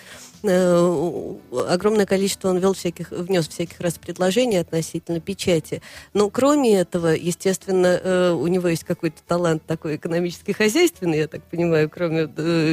[0.45, 5.83] Огромное количество он вел всяких, внес всяких раз предложений относительно печати.
[6.15, 11.89] Но кроме этого, естественно, у него есть какой-то талант такой экономический, хозяйственный, я так понимаю,
[11.91, 12.29] кроме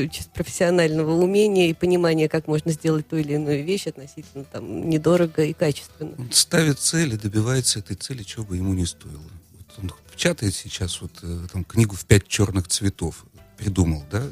[0.10, 4.19] чисто профессионального умения и понимания, как можно сделать ту или иную вещь относительно
[4.52, 6.14] там недорого и качественно.
[6.18, 9.18] Он ставит цель и добивается этой цели, чего бы ему не стоило.
[9.18, 13.26] Вот он печатает сейчас вот э, там книгу в пять черных цветов,
[13.58, 14.24] придумал, да?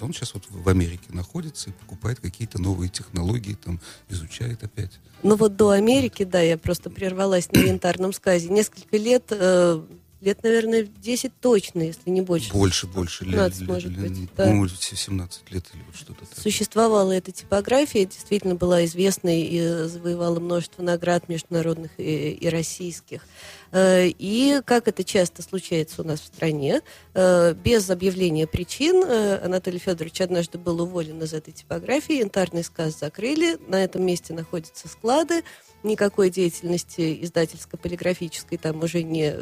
[0.00, 4.92] Он сейчас вот в Америке находится и покупает какие-то новые технологии, там изучает опять.
[5.22, 8.48] Ну вот до Америки, да, я просто прервалась на янтарном сказе.
[8.48, 9.82] Несколько лет, э,
[10.20, 12.52] лет, наверное, 10 точно, если не больше.
[12.52, 13.24] Больше, больше.
[13.24, 14.44] лет, 15, лет, может лет, быть, да.
[14.44, 16.42] По-моему, все 17 лет или вот что-то такое.
[16.42, 23.26] Существовала эта типография, действительно была известной и завоевала множество наград международных и, и российских.
[23.72, 26.80] Э, И, как это часто случается у нас в стране,
[27.14, 32.98] э, без объявления причин э, Анатолий Федорович однажды был уволен из этой типографии, янтарный сказ
[32.98, 35.44] закрыли, на этом месте находятся склады,
[35.82, 39.32] никакой деятельности издательско-полиграфической там уже не,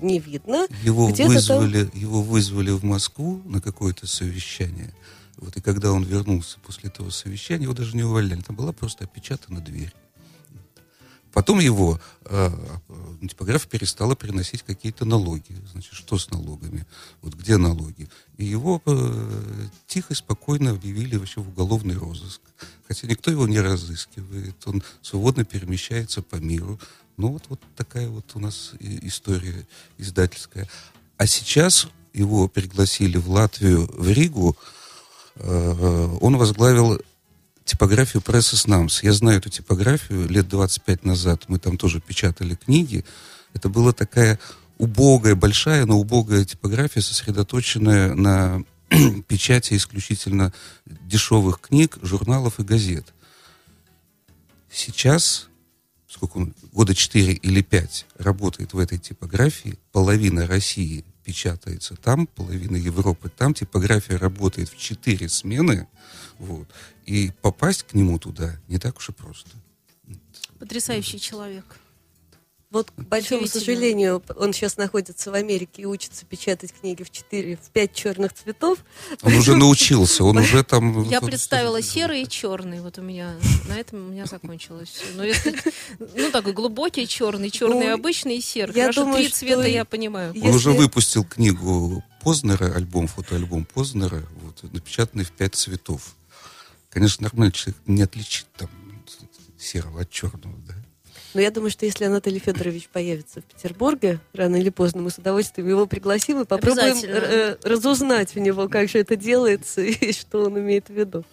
[0.00, 0.66] не видно.
[0.82, 4.92] Его вызвали, его вызвали в Москву на какое-то совещание.
[5.36, 8.40] Вот, и когда он вернулся после этого совещания, его даже не увольняли.
[8.40, 9.92] Там была просто опечатана дверь.
[11.34, 12.50] Потом его э,
[12.88, 15.56] э, типография перестала приносить какие-то налоги.
[15.72, 16.86] Значит, что с налогами?
[17.22, 18.08] Вот где налоги?
[18.38, 22.40] И его э, тихо спокойно объявили вообще в уголовный розыск.
[22.86, 24.54] Хотя никто его не разыскивает.
[24.66, 26.78] Он свободно перемещается по миру.
[27.16, 29.66] Ну вот, вот такая вот у нас история
[29.98, 30.68] издательская.
[31.16, 34.56] А сейчас его пригласили в Латвию, в Ригу.
[35.34, 37.00] Э, Он возглавил
[37.64, 39.02] типографию пресса СНАМС.
[39.02, 41.44] Я знаю эту типографию лет 25 назад.
[41.48, 43.04] Мы там тоже печатали книги.
[43.54, 44.38] Это была такая
[44.78, 48.62] убогая, большая, но убогая типография, сосредоточенная на
[49.28, 50.52] печати исключительно
[50.84, 53.12] дешевых книг, журналов и газет.
[54.70, 55.48] Сейчас,
[56.08, 62.76] сколько он, года 4 или 5 работает в этой типографии, половина России печатается там, половина
[62.76, 65.88] Европы там, типография работает в 4 смены,
[66.38, 66.68] вот,
[67.06, 69.50] и попасть к нему туда не так уж и просто.
[70.58, 71.64] Потрясающий человек.
[72.74, 77.56] Вот, к большому сожалению, он сейчас находится в Америке и учится печатать книги в четыре,
[77.56, 78.80] в пять черных цветов.
[79.22, 81.04] Он уже научился, он уже там...
[81.08, 82.80] Я представила серый и черный.
[82.80, 83.36] Вот у меня
[83.68, 85.04] на этом у меня закончилось все.
[85.14, 85.54] Но если,
[86.16, 88.74] ну такой глубокий черный, черный Ну, обычный и серый.
[88.74, 90.32] я Хорошо, думаю, три цвета я понимаю.
[90.42, 96.16] Он уже Если- выпустил книгу Познера, альбом, фотоальбом Познера, вот, напечатанный в пять цветов.
[96.90, 98.68] Конечно, нормальный человек не отличит там
[99.58, 100.74] серого от черного, да.
[101.34, 105.18] Но я думаю, что если Анатолий Федорович появится в Петербурге, рано или поздно мы с
[105.18, 110.44] удовольствием его пригласим и попробуем э, разузнать у него, как же это делается и что
[110.44, 111.24] он имеет в виду.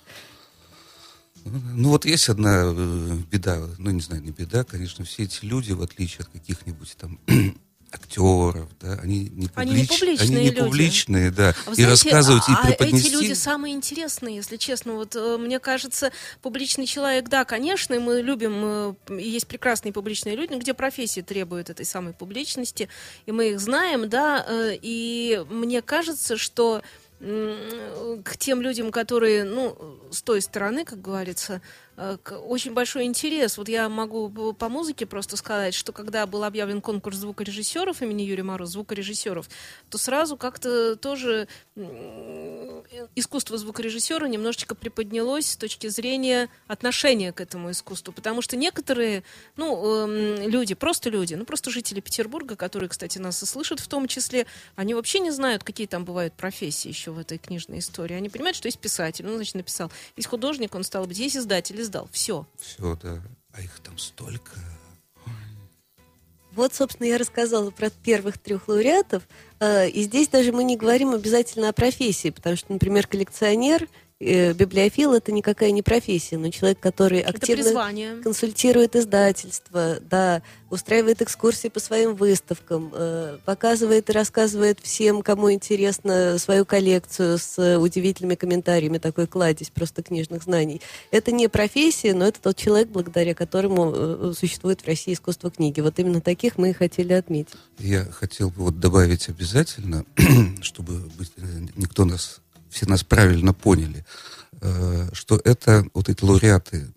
[1.43, 5.71] Ну вот есть одна э, беда, ну не знаю, не беда, конечно, все эти люди,
[5.71, 7.19] в отличие от каких-нибудь там
[7.93, 10.62] актеров, да, они не, Они не публич- публичные они не люди.
[10.62, 13.08] публичные, да, А вы и знаете, рассказывать, и а преподнести.
[13.08, 14.93] эти люди самые интересные, если честно.
[14.93, 19.91] Вот э, мне кажется, публичный человек, да, конечно, и мы любим, э, и есть прекрасные
[19.93, 22.88] публичные люди, где профессия требует этой самой публичности,
[23.25, 26.82] и мы их знаем, да, э, и мне кажется, что
[27.21, 29.77] к тем людям, которые, ну,
[30.10, 31.62] с той стороны, как говорится,
[32.47, 33.57] очень большой интерес.
[33.57, 38.43] Вот я могу по- музыке просто сказать, что когда был объявлен конкурс звукорежиссеров имени Юрия
[38.43, 39.49] Мороза, звукорежиссеров,
[39.89, 42.83] то сразу как-то тоже м,
[43.15, 48.13] искусство звукорежиссера немножечко приподнялось с точки зрения отношения к этому искусству.
[48.13, 49.23] Потому что некоторые,
[49.57, 53.87] ну, эм, люди, просто люди, ну, просто жители Петербурга, которые, кстати, нас и слышат в
[53.87, 58.15] том числе, они вообще не знают, какие там бывают профессии еще в этой книжной истории.
[58.15, 59.91] Они понимают, что есть писатель, ну, значит, написал.
[60.15, 62.10] Есть художник, он стал быть, есть издатель, издал.
[62.12, 62.45] Все.
[62.58, 63.21] Все, да.
[63.54, 64.51] А их там столько.
[66.54, 69.23] Вот, собственно, я рассказала про первых трех лауреатов.
[69.60, 73.88] Э, И здесь даже мы не говорим обязательно о профессии, потому что, например, коллекционер,
[74.21, 78.15] э, библиофил это никакая не профессия, но человек, который Это активно призвание.
[78.21, 86.38] консультирует издательство, да, устраивает экскурсии по своим выставкам, э, показывает и рассказывает всем, кому интересно,
[86.38, 90.81] свою коллекцию с удивительными комментариями, такой кладезь просто книжных знаний.
[91.12, 95.81] Это не профессия, но это тот человек, благодаря которому э, существует в России искусство книги.
[95.81, 97.55] Вот именно таких мы и хотели отметить.
[97.79, 100.05] Я хотел бы вот добавить обязательно,
[100.62, 101.10] чтобы
[101.75, 104.05] никто нас, все нас правильно поняли,
[104.62, 106.91] э, что это вот эти лауреаты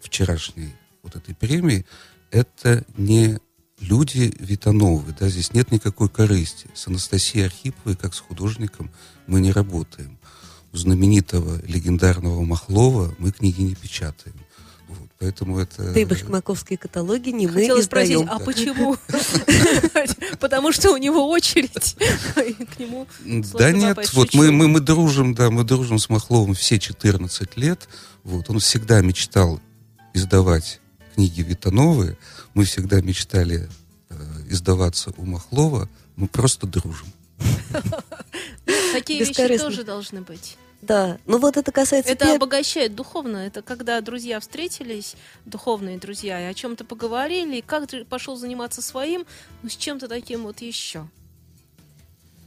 [0.00, 1.86] вчерашней вот этой премии,
[2.30, 3.38] это не
[3.80, 6.66] люди Витановы, да, здесь нет никакой корысти.
[6.74, 8.90] С Анастасией Архиповой, как с художником,
[9.26, 10.18] мы не работаем.
[10.72, 14.34] У знаменитого легендарного Махлова мы книги не печатаем.
[15.18, 15.92] Поэтому это...
[15.92, 18.96] Да и башмаковские каталоги не мы Хотела спросить, а почему?
[20.40, 21.96] Потому что у него очередь.
[22.74, 23.06] К нему
[23.54, 27.88] Да нет, вот мы, мы, мы дружим, да, мы дружим с Махловым все 14 лет.
[28.24, 29.60] Вот, он всегда мечтал
[30.12, 30.80] издавать
[31.14, 32.18] книги Витановы.
[32.54, 33.68] Мы всегда мечтали
[34.10, 34.14] э,
[34.48, 35.88] издаваться у Махлова.
[36.16, 37.06] Мы просто дружим.
[38.92, 40.56] Такие вещи тоже должны быть.
[40.86, 42.12] Да, ну вот это касается...
[42.12, 43.38] Это пер- обогащает духовно.
[43.38, 45.16] Это когда друзья встретились,
[45.46, 49.24] духовные друзья, и о чем-то поговорили, и как ты пошел заниматься своим,
[49.62, 51.08] ну, с чем-то таким вот еще.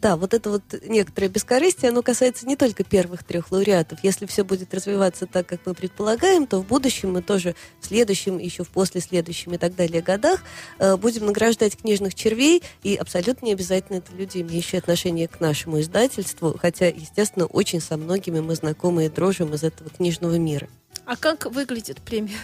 [0.07, 3.99] Да, вот это вот некоторое бескорыстие, оно касается не только первых трех лауреатов.
[4.03, 8.37] Если все будет развиваться так, как мы предполагаем, то в будущем мы тоже в следующем,
[8.37, 10.45] еще в послеследующем и так далее годах
[10.79, 15.81] э, будем награждать книжных червей, и абсолютно не обязательно это люди, имеющие отношение к нашему
[15.81, 20.69] издательству, хотя, естественно, очень со многими мы знакомы и дружим из этого книжного мира.
[21.05, 22.39] А как выглядит премия?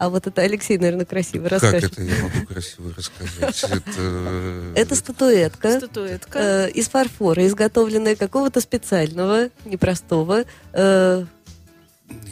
[0.00, 1.92] А вот это Алексей, наверное, красиво Как расскажет.
[1.92, 3.64] это я могу красиво рассказать?
[3.70, 5.76] Это, Это статуэтка.
[5.76, 6.38] Статуэтка.
[6.38, 10.44] э, из фарфора, изготовленная какого-то специального, непростого.
[10.72, 11.24] э,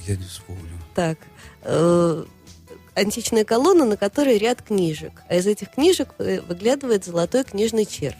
[0.06, 0.78] Я не вспомню.
[0.94, 1.18] так,
[1.64, 2.24] э,
[2.94, 5.12] античная колонна, на которой ряд книжек.
[5.28, 8.16] А из этих книжек э, выглядывает золотой книжный червь.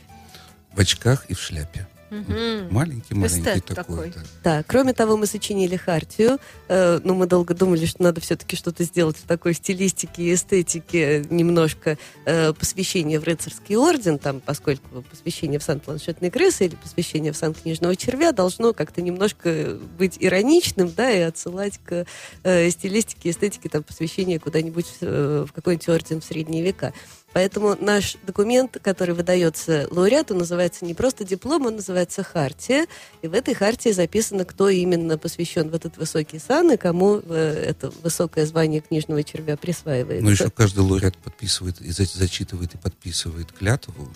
[0.75, 1.89] В очках и в шляпе.
[2.11, 2.73] Мгм.
[2.73, 3.75] Маленький-маленький такой.
[3.75, 4.11] такой.
[4.11, 4.23] да.
[4.45, 6.39] Да, кроме того, мы сочинили хартию.
[6.69, 11.25] Э, ну, мы долго думали, что надо все-таки что-то сделать в такой стилистике и эстетике,
[11.29, 17.33] немножко э, посвящение в рыцарский орден, там, поскольку посвящение в сан планшетной крысы или посвящение
[17.33, 22.07] в сан книжного червя должно как-то немножко быть ироничным, да, и отсылать к
[22.43, 26.93] э, стилистике, эстетике, там, посвящения куда-нибудь э, в какой-нибудь орден в средние века.
[27.35, 32.87] Поэтому наш документ, который выдается лауреату, называется не просто диплом, он называется хартия.
[33.23, 37.65] И в этой хартии записано, кто именно посвящен в этот высокий сан и кому э,
[37.69, 40.25] это высокое звание книжного червя присваивается.
[40.25, 44.09] Но еще каждый лауреат подписывает, и за- зачитывает и подписывает клятву.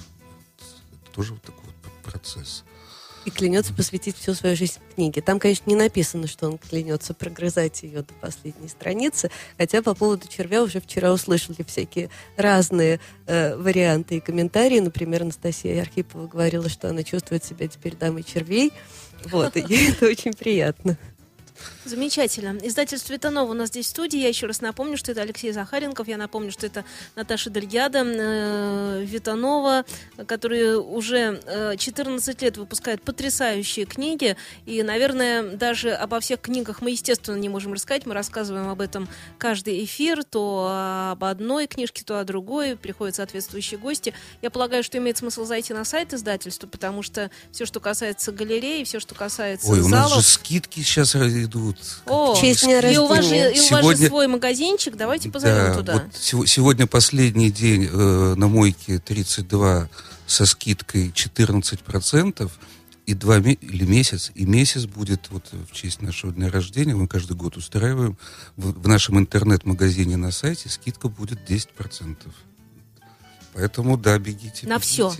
[0.58, 2.64] Это тоже вот такой вот процесс.
[3.24, 5.22] И клянется посвятить всю свою жизнь книге.
[5.22, 10.26] Там, конечно, не написано, что он клянется прогрызать ее до последней страницы, хотя по поводу
[10.26, 14.80] червя уже вчера услышали всякие разные э, варианты и комментарии.
[14.80, 18.72] Например, Анастасия Архипова говорила, что она чувствует себя теперь дамой червей.
[19.26, 20.98] Вот, и ей это очень приятно.
[21.84, 22.58] Замечательно.
[22.62, 24.18] Издательство «Витанова» у нас здесь в студии.
[24.18, 26.06] Я еще раз напомню, что это Алексей Захаренков.
[26.06, 26.84] Я напомню, что это
[27.16, 29.84] Наташа Дельгяда э, Витанова,
[30.26, 34.36] которая уже э, 14 лет выпускает потрясающие книги.
[34.64, 38.06] И, наверное, даже обо всех книгах мы, естественно, не можем рассказать.
[38.06, 40.22] Мы рассказываем об этом каждый эфир.
[40.22, 42.76] То об одной книжке, то о другой.
[42.76, 44.14] Приходят соответствующие гости.
[44.40, 48.84] Я полагаю, что имеет смысл зайти на сайт издательства, потому что все, что касается галереи,
[48.84, 50.24] все, что касается Ой, у нас залов...
[50.24, 51.71] же скидки сейчас идут.
[52.06, 53.50] О, В честь дня и у вас же, рождения.
[53.56, 55.92] и у вас же свой магазинчик, давайте позовем Да, туда.
[55.94, 59.88] вот сего- сегодня последний день э, на мойке 32
[60.26, 62.50] со скидкой 14%.
[63.04, 67.36] И два или месяц, и месяц будет вот в честь нашего дня рождения, мы каждый
[67.36, 68.16] год устраиваем,
[68.56, 72.16] в, в нашем интернет-магазине на сайте скидка будет 10%.
[73.54, 74.68] Поэтому, да, бегите.
[74.68, 74.86] На бегите.
[74.88, 75.12] всё?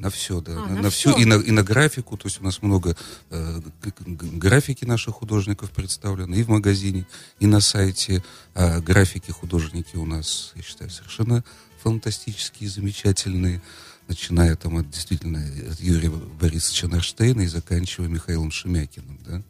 [0.00, 0.52] На все, да.
[0.52, 1.14] А, на, на всё.
[1.14, 2.96] И на, и на графику, то есть у нас много
[3.28, 3.60] э,
[4.08, 7.06] графики наших художников представлены и в магазине,
[7.38, 8.24] и на сайте.
[8.54, 11.44] А графики художники у нас, я считаю, совершенно
[11.82, 13.60] фантастические, замечательные,
[14.08, 19.42] начиная там от действительно от Юрия Борисовича Нарштейна и заканчивая Михаилом Шемякиным, да.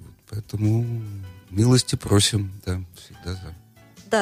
[0.00, 1.02] Вот, поэтому
[1.50, 3.42] милости просим, да, всегда за.
[3.42, 3.54] Да,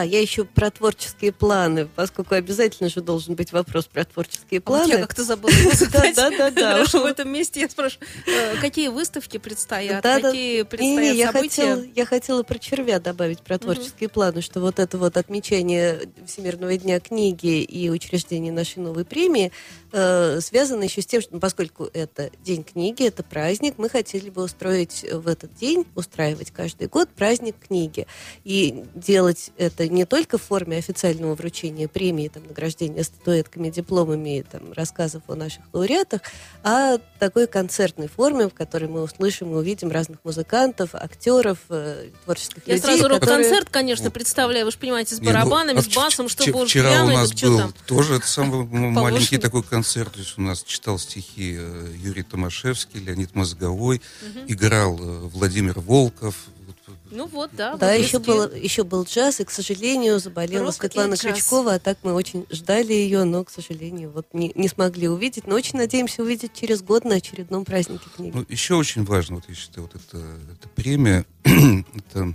[0.02, 4.78] я еще про творческие планы, поскольку обязательно же должен быть вопрос про творческие А вот
[4.78, 4.90] планы.
[4.92, 5.52] я как-то забыла.
[5.92, 6.72] Да, да, да, да.
[6.74, 10.30] Хорошо, в этом месте я спрашиваю, э, какие выставки предстоят, Да, да.
[10.30, 11.48] какие Не-не, предстоят я события?
[11.62, 16.76] хотела, я хотела про червя добавить, про творческие планы, что вот это вот отмечание Всемирного
[16.76, 19.52] дня книги и учреждение нашей новой премии
[19.96, 24.28] э, связано еще с тем, что ну, поскольку это День книги, это праздник, мы хотели
[24.28, 28.06] бы устроить в этот день, устраивать каждый год праздник книги.
[28.44, 34.72] И делать это не только в форме официального вручения премии, там, награждения статуэтками, дипломами, там,
[34.74, 36.20] рассказов о наших лауреатах,
[36.62, 42.62] а такой концертной форме, в которой мы услышим и увидим разных музыкантов, актеров, э, творческих
[42.66, 42.84] Я людей.
[42.84, 46.28] сразу которые- рок-концерт, конечно, представляю, вы же понимаете, с Не, ну, барабанами, а с басом,
[46.28, 49.85] что будет Вчера у нас был тоже это самый маленький такой концерт.
[49.94, 54.02] То есть у нас читал стихи э, Юрий Томашевский, Леонид Мозговой,
[54.46, 56.48] играл э, Владимир Волков.
[56.88, 57.76] Э, Ну вот, да.
[57.76, 61.16] Да, вот еще, был, еще был джаз, и, к сожалению, заболела Рок Светлана.
[61.16, 65.46] Крючкова, а так мы очень ждали ее, но, к сожалению, вот не, не смогли увидеть.
[65.46, 68.32] Но очень надеемся увидеть через год на очередном празднике книги.
[68.34, 70.18] Ну, еще очень важно, вот я считаю, вот эта,
[70.52, 72.34] эта премия, это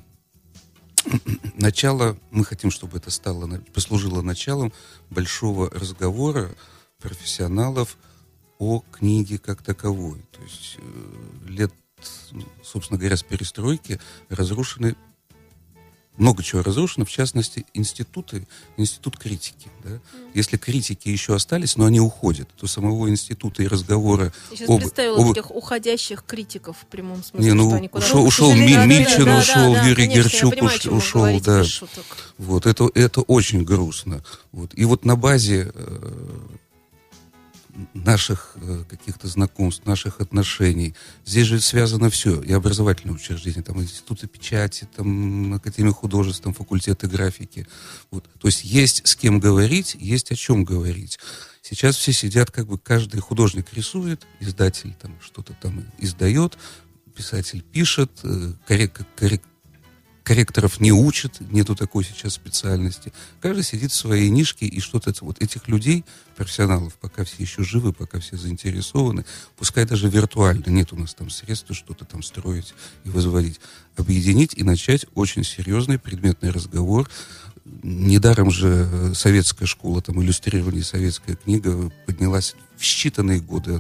[1.56, 4.72] начало, мы хотим, чтобы это стало, послужило началом
[5.10, 6.52] большого разговора
[7.02, 7.98] профессионалов
[8.60, 10.20] о книге как таковой.
[10.32, 11.74] То есть э, лет,
[12.32, 14.00] ну, собственно говоря, с перестройки
[14.30, 14.96] разрушены
[16.18, 18.46] много чего разрушено, в частности, институты,
[18.78, 19.70] институт критики.
[19.84, 20.00] Да?
[20.36, 24.80] Если критики еще остались, но они уходят, то самого института и разговора Я сейчас об-
[24.82, 28.54] представила об- этих уходящих критиков в прямом смысле, не, что ну, они куда-то- ушел, ушел
[28.54, 31.64] Ми- да, Мильчин, да, ушел да, Юрий конечно, я Герчук, понимаю, уш- ушел, говорите, да.
[32.38, 34.22] Вот, это, это очень грустно.
[34.52, 34.72] Вот.
[34.76, 36.38] И вот на базе э,
[37.94, 40.96] наших э, каких-то знакомств, наших отношений,
[41.26, 47.08] здесь же связано все, и образовательные учреждения, там институты печати, там Академия художеств, там факультеты
[47.08, 47.68] графики.
[48.12, 48.30] Вот.
[48.40, 51.20] То есть есть с кем говорить, есть о чем говорить.
[51.62, 56.58] Сейчас все сидят, как бы каждый художник рисует, издатель там что-то там издает,
[57.16, 59.44] писатель пишет, э, коррек- коррек-
[60.24, 63.12] корректоров не учат, нету такой сейчас специальности.
[63.40, 66.06] Каждый сидит в своей нишке, и что-то вот этих людей,
[66.36, 69.26] профессионалов, пока все еще живы, пока все заинтересованы,
[69.58, 73.60] пускай даже виртуально, нет у нас там средств что-то там строить и возводить,
[73.96, 77.10] объединить и начать очень серьезный предметный разговор.
[77.84, 83.76] Недаром же советская школа, там, иллюстрирование советская книга поднялась в считанные годы,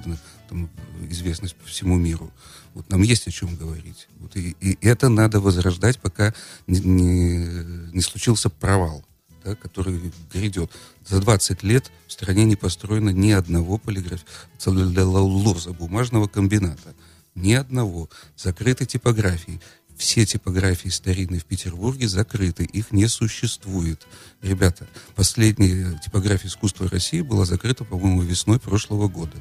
[0.52, 0.70] там,
[1.10, 2.30] известность по всему миру.
[2.74, 4.08] Вот нам есть о чем говорить.
[4.20, 6.34] Вот и, и это надо возрождать, пока
[6.68, 9.04] не, не- не случился провал,
[9.45, 10.70] да, который грядет.
[11.08, 14.26] За 20 лет в стране не построено ни одного полиграф...
[14.58, 16.93] целлюлоза бумажного комбината.
[17.34, 18.10] Ни одного.
[18.36, 19.62] Закрыты типографии.
[19.97, 24.08] Все типографии старинные в Петербурге закрыты, их не существует.
[24.41, 29.38] Ребята, последняя типография искусства России была закрыта, по-моему, весной прошлого года.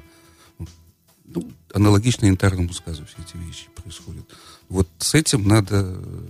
[1.32, 4.24] Ну, аналогично янтарному сказу все эти вещи происходят.
[4.68, 6.26] Вот с этим надо э,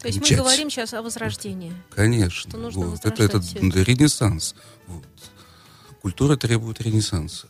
[0.00, 1.74] То есть мы говорим сейчас о возрождении.
[1.90, 2.50] Конечно.
[2.50, 3.04] что нужно вот.
[3.04, 4.54] Это, это всё ренессанс.
[4.86, 5.04] Вот.
[6.00, 7.48] Культура требует ренессанса.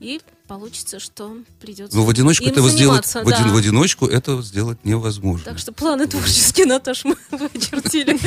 [0.00, 3.54] И получится, что придется Но в одиночку им этого сделать, заниматься, в, один- да.
[3.54, 5.44] в одиночку этого сделать невозможно.
[5.44, 8.18] Так что планы творческие, Наташ, мы вычертили.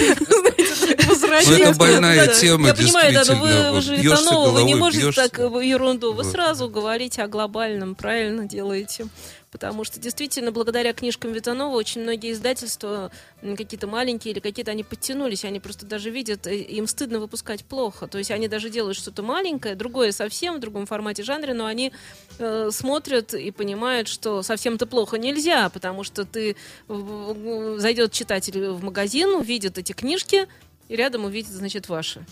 [1.48, 4.52] Ну, это больная Да, тема, Я понимаю, да, но вы, вы Вот же бьешься Итанова,
[4.52, 6.14] вы не можете так э, ерунду.
[6.14, 9.08] Вы сразу говорите о глобальном, правильно делаете.
[9.52, 15.46] Потому что действительно благодаря книжкам Витанова очень многие издательства, какие-то маленькие или какие-то, они подтянулись,
[15.46, 19.24] они просто даже видят, э, им стыдно выпускать плохо, то есть они даже делают что-то
[19.24, 21.92] маленькое, другое совсем, в другом формате жанре, но они
[22.38, 26.56] э, смотрят и понимают, что совсем-то плохо нельзя, потому что ты
[26.88, 30.48] зайдет читатель в магазин, увидит эти книжки,
[30.88, 32.26] и рядом увидит, значит, ваши.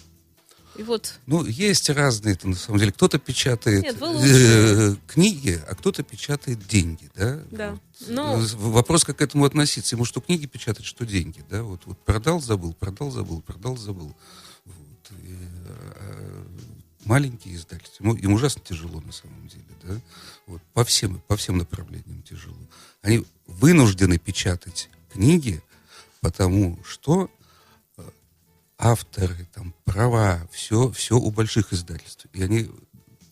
[0.78, 1.20] И вот...
[1.26, 2.92] Ну, есть разные, на самом деле.
[2.92, 7.42] Кто-то печатает Нет, э, книги, а кто-то печатает деньги, да?
[7.50, 7.72] Да.
[7.72, 7.82] Вот.
[8.10, 8.38] Но...
[8.38, 9.96] Ну, Вопрос, как к этому относиться.
[9.96, 11.64] Ему что книги печатать, что деньги, да?
[11.64, 14.16] Вот, вот продал, забыл, продал, забыл, продал, забыл.
[14.66, 15.12] Вот.
[15.24, 15.36] И,
[15.96, 16.46] а,
[17.06, 20.00] маленькие издательства, ему, им ужасно тяжело на самом деле, да?
[20.46, 20.62] Вот.
[20.74, 22.56] По, всем, по всем направлениям тяжело.
[23.02, 25.64] Они вынуждены печатать книги,
[26.22, 27.32] потому что
[28.78, 32.28] авторы, там, права, все, все у больших издательств.
[32.34, 32.70] И они,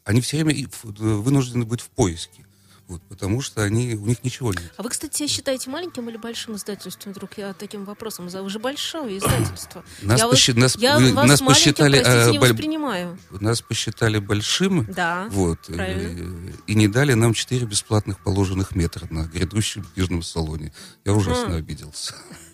[0.03, 2.44] они все время вынуждены быть в поиске.
[2.87, 4.71] Вот, потому что они, у них ничего нет.
[4.77, 7.13] А вы, кстати, себя считаете маленьким или большим издательством?
[7.13, 9.83] Вдруг я таким вопросом Вы же большое издательство.
[10.03, 13.17] Нас, я посчит, нас, я вы, вас нас посчитали, простите, не воспринимаю.
[13.31, 14.85] Нас посчитали большим.
[14.85, 16.51] Да, вот, правильно.
[16.67, 20.71] И, и не дали нам четыре бесплатных положенных метра на грядущем книжном салоне.
[21.05, 21.57] Я ужасно а.
[21.57, 22.13] обиделся.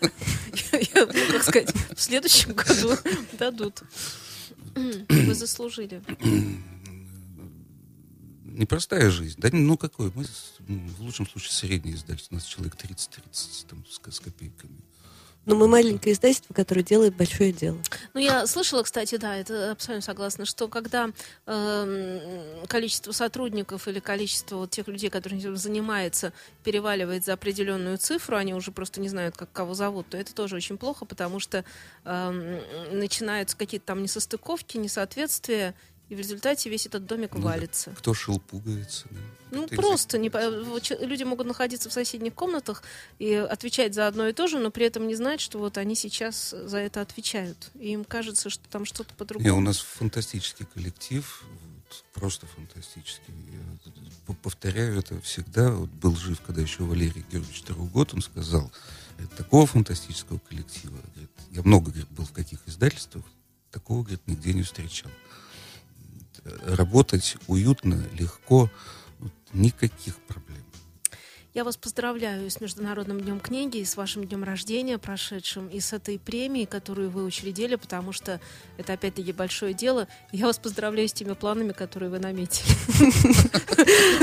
[0.72, 2.96] Я, как сказать, в следующем году
[3.38, 3.82] дадут.
[4.74, 6.02] Вы заслужили
[8.52, 9.36] непростая жизнь.
[9.38, 10.12] Да, ну какой?
[10.14, 10.24] Мы
[10.68, 12.34] ну, в лучшем случае средний издательство.
[12.34, 14.78] У нас человек 30-30 там, с, с копейками.
[15.44, 17.76] Но мы маленькое издательство, которое делает большое дело.
[18.14, 21.10] Ну, я слышала, кстати, да, это абсолютно согласна, что когда
[21.46, 26.32] э, количество сотрудников или количество вот тех людей, которые этим занимаются,
[26.62, 30.54] переваливает за определенную цифру, они уже просто не знают, как кого зовут, то это тоже
[30.54, 31.64] очень плохо, потому что
[32.04, 32.60] э,
[32.92, 35.74] начинаются какие-то там несостыковки, несоответствия,
[36.08, 37.90] и в результате весь этот домик ну, валится.
[37.96, 39.06] Кто шил пуговицы?
[39.10, 39.18] Да?
[39.52, 40.30] Ну, Это просто не,
[41.04, 42.82] люди могут находиться в соседних комнатах
[43.18, 45.94] и отвечать за одно и то же, но при этом не знать, что вот они
[45.94, 47.70] сейчас за это отвечают.
[47.74, 49.58] И им кажется, что там что-то по-другому.
[49.58, 51.44] у нас фантастический коллектив,
[52.14, 53.34] просто фантастический.
[54.28, 55.72] Я повторяю это всегда.
[55.72, 58.72] Вот был жив, когда еще Валерий Георгиевич Таругот, он сказал,
[59.36, 63.24] такого фантастического коллектива, говорит, я много говорит, был в каких издательствах,
[63.70, 65.10] такого, говорит, нигде не встречал
[66.44, 68.70] работать уютно, легко,
[69.52, 70.62] никаких проблем.
[71.54, 75.92] Я вас поздравляю с Международным днем книги, и с вашим днем рождения прошедшим, и с
[75.92, 78.40] этой премией, которую вы учредили, потому что
[78.78, 80.08] это опять-таки большое дело.
[80.32, 82.64] Я вас поздравляю с теми планами, которые вы наметили.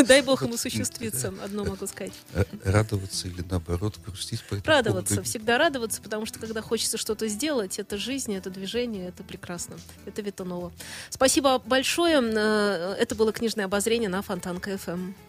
[0.08, 2.14] Дай бог им осуществиться, одно могу сказать.
[2.34, 7.28] Э, радоваться или наоборот грустить по этому Радоваться, всегда радоваться, потому что когда хочется что-то
[7.28, 9.76] сделать, это жизнь, это движение, это прекрасно.
[10.08, 10.72] Это Витанова.
[11.12, 12.24] Спасибо большое.
[12.24, 15.14] Э, это было книжное обозрение на Фонтанка FM.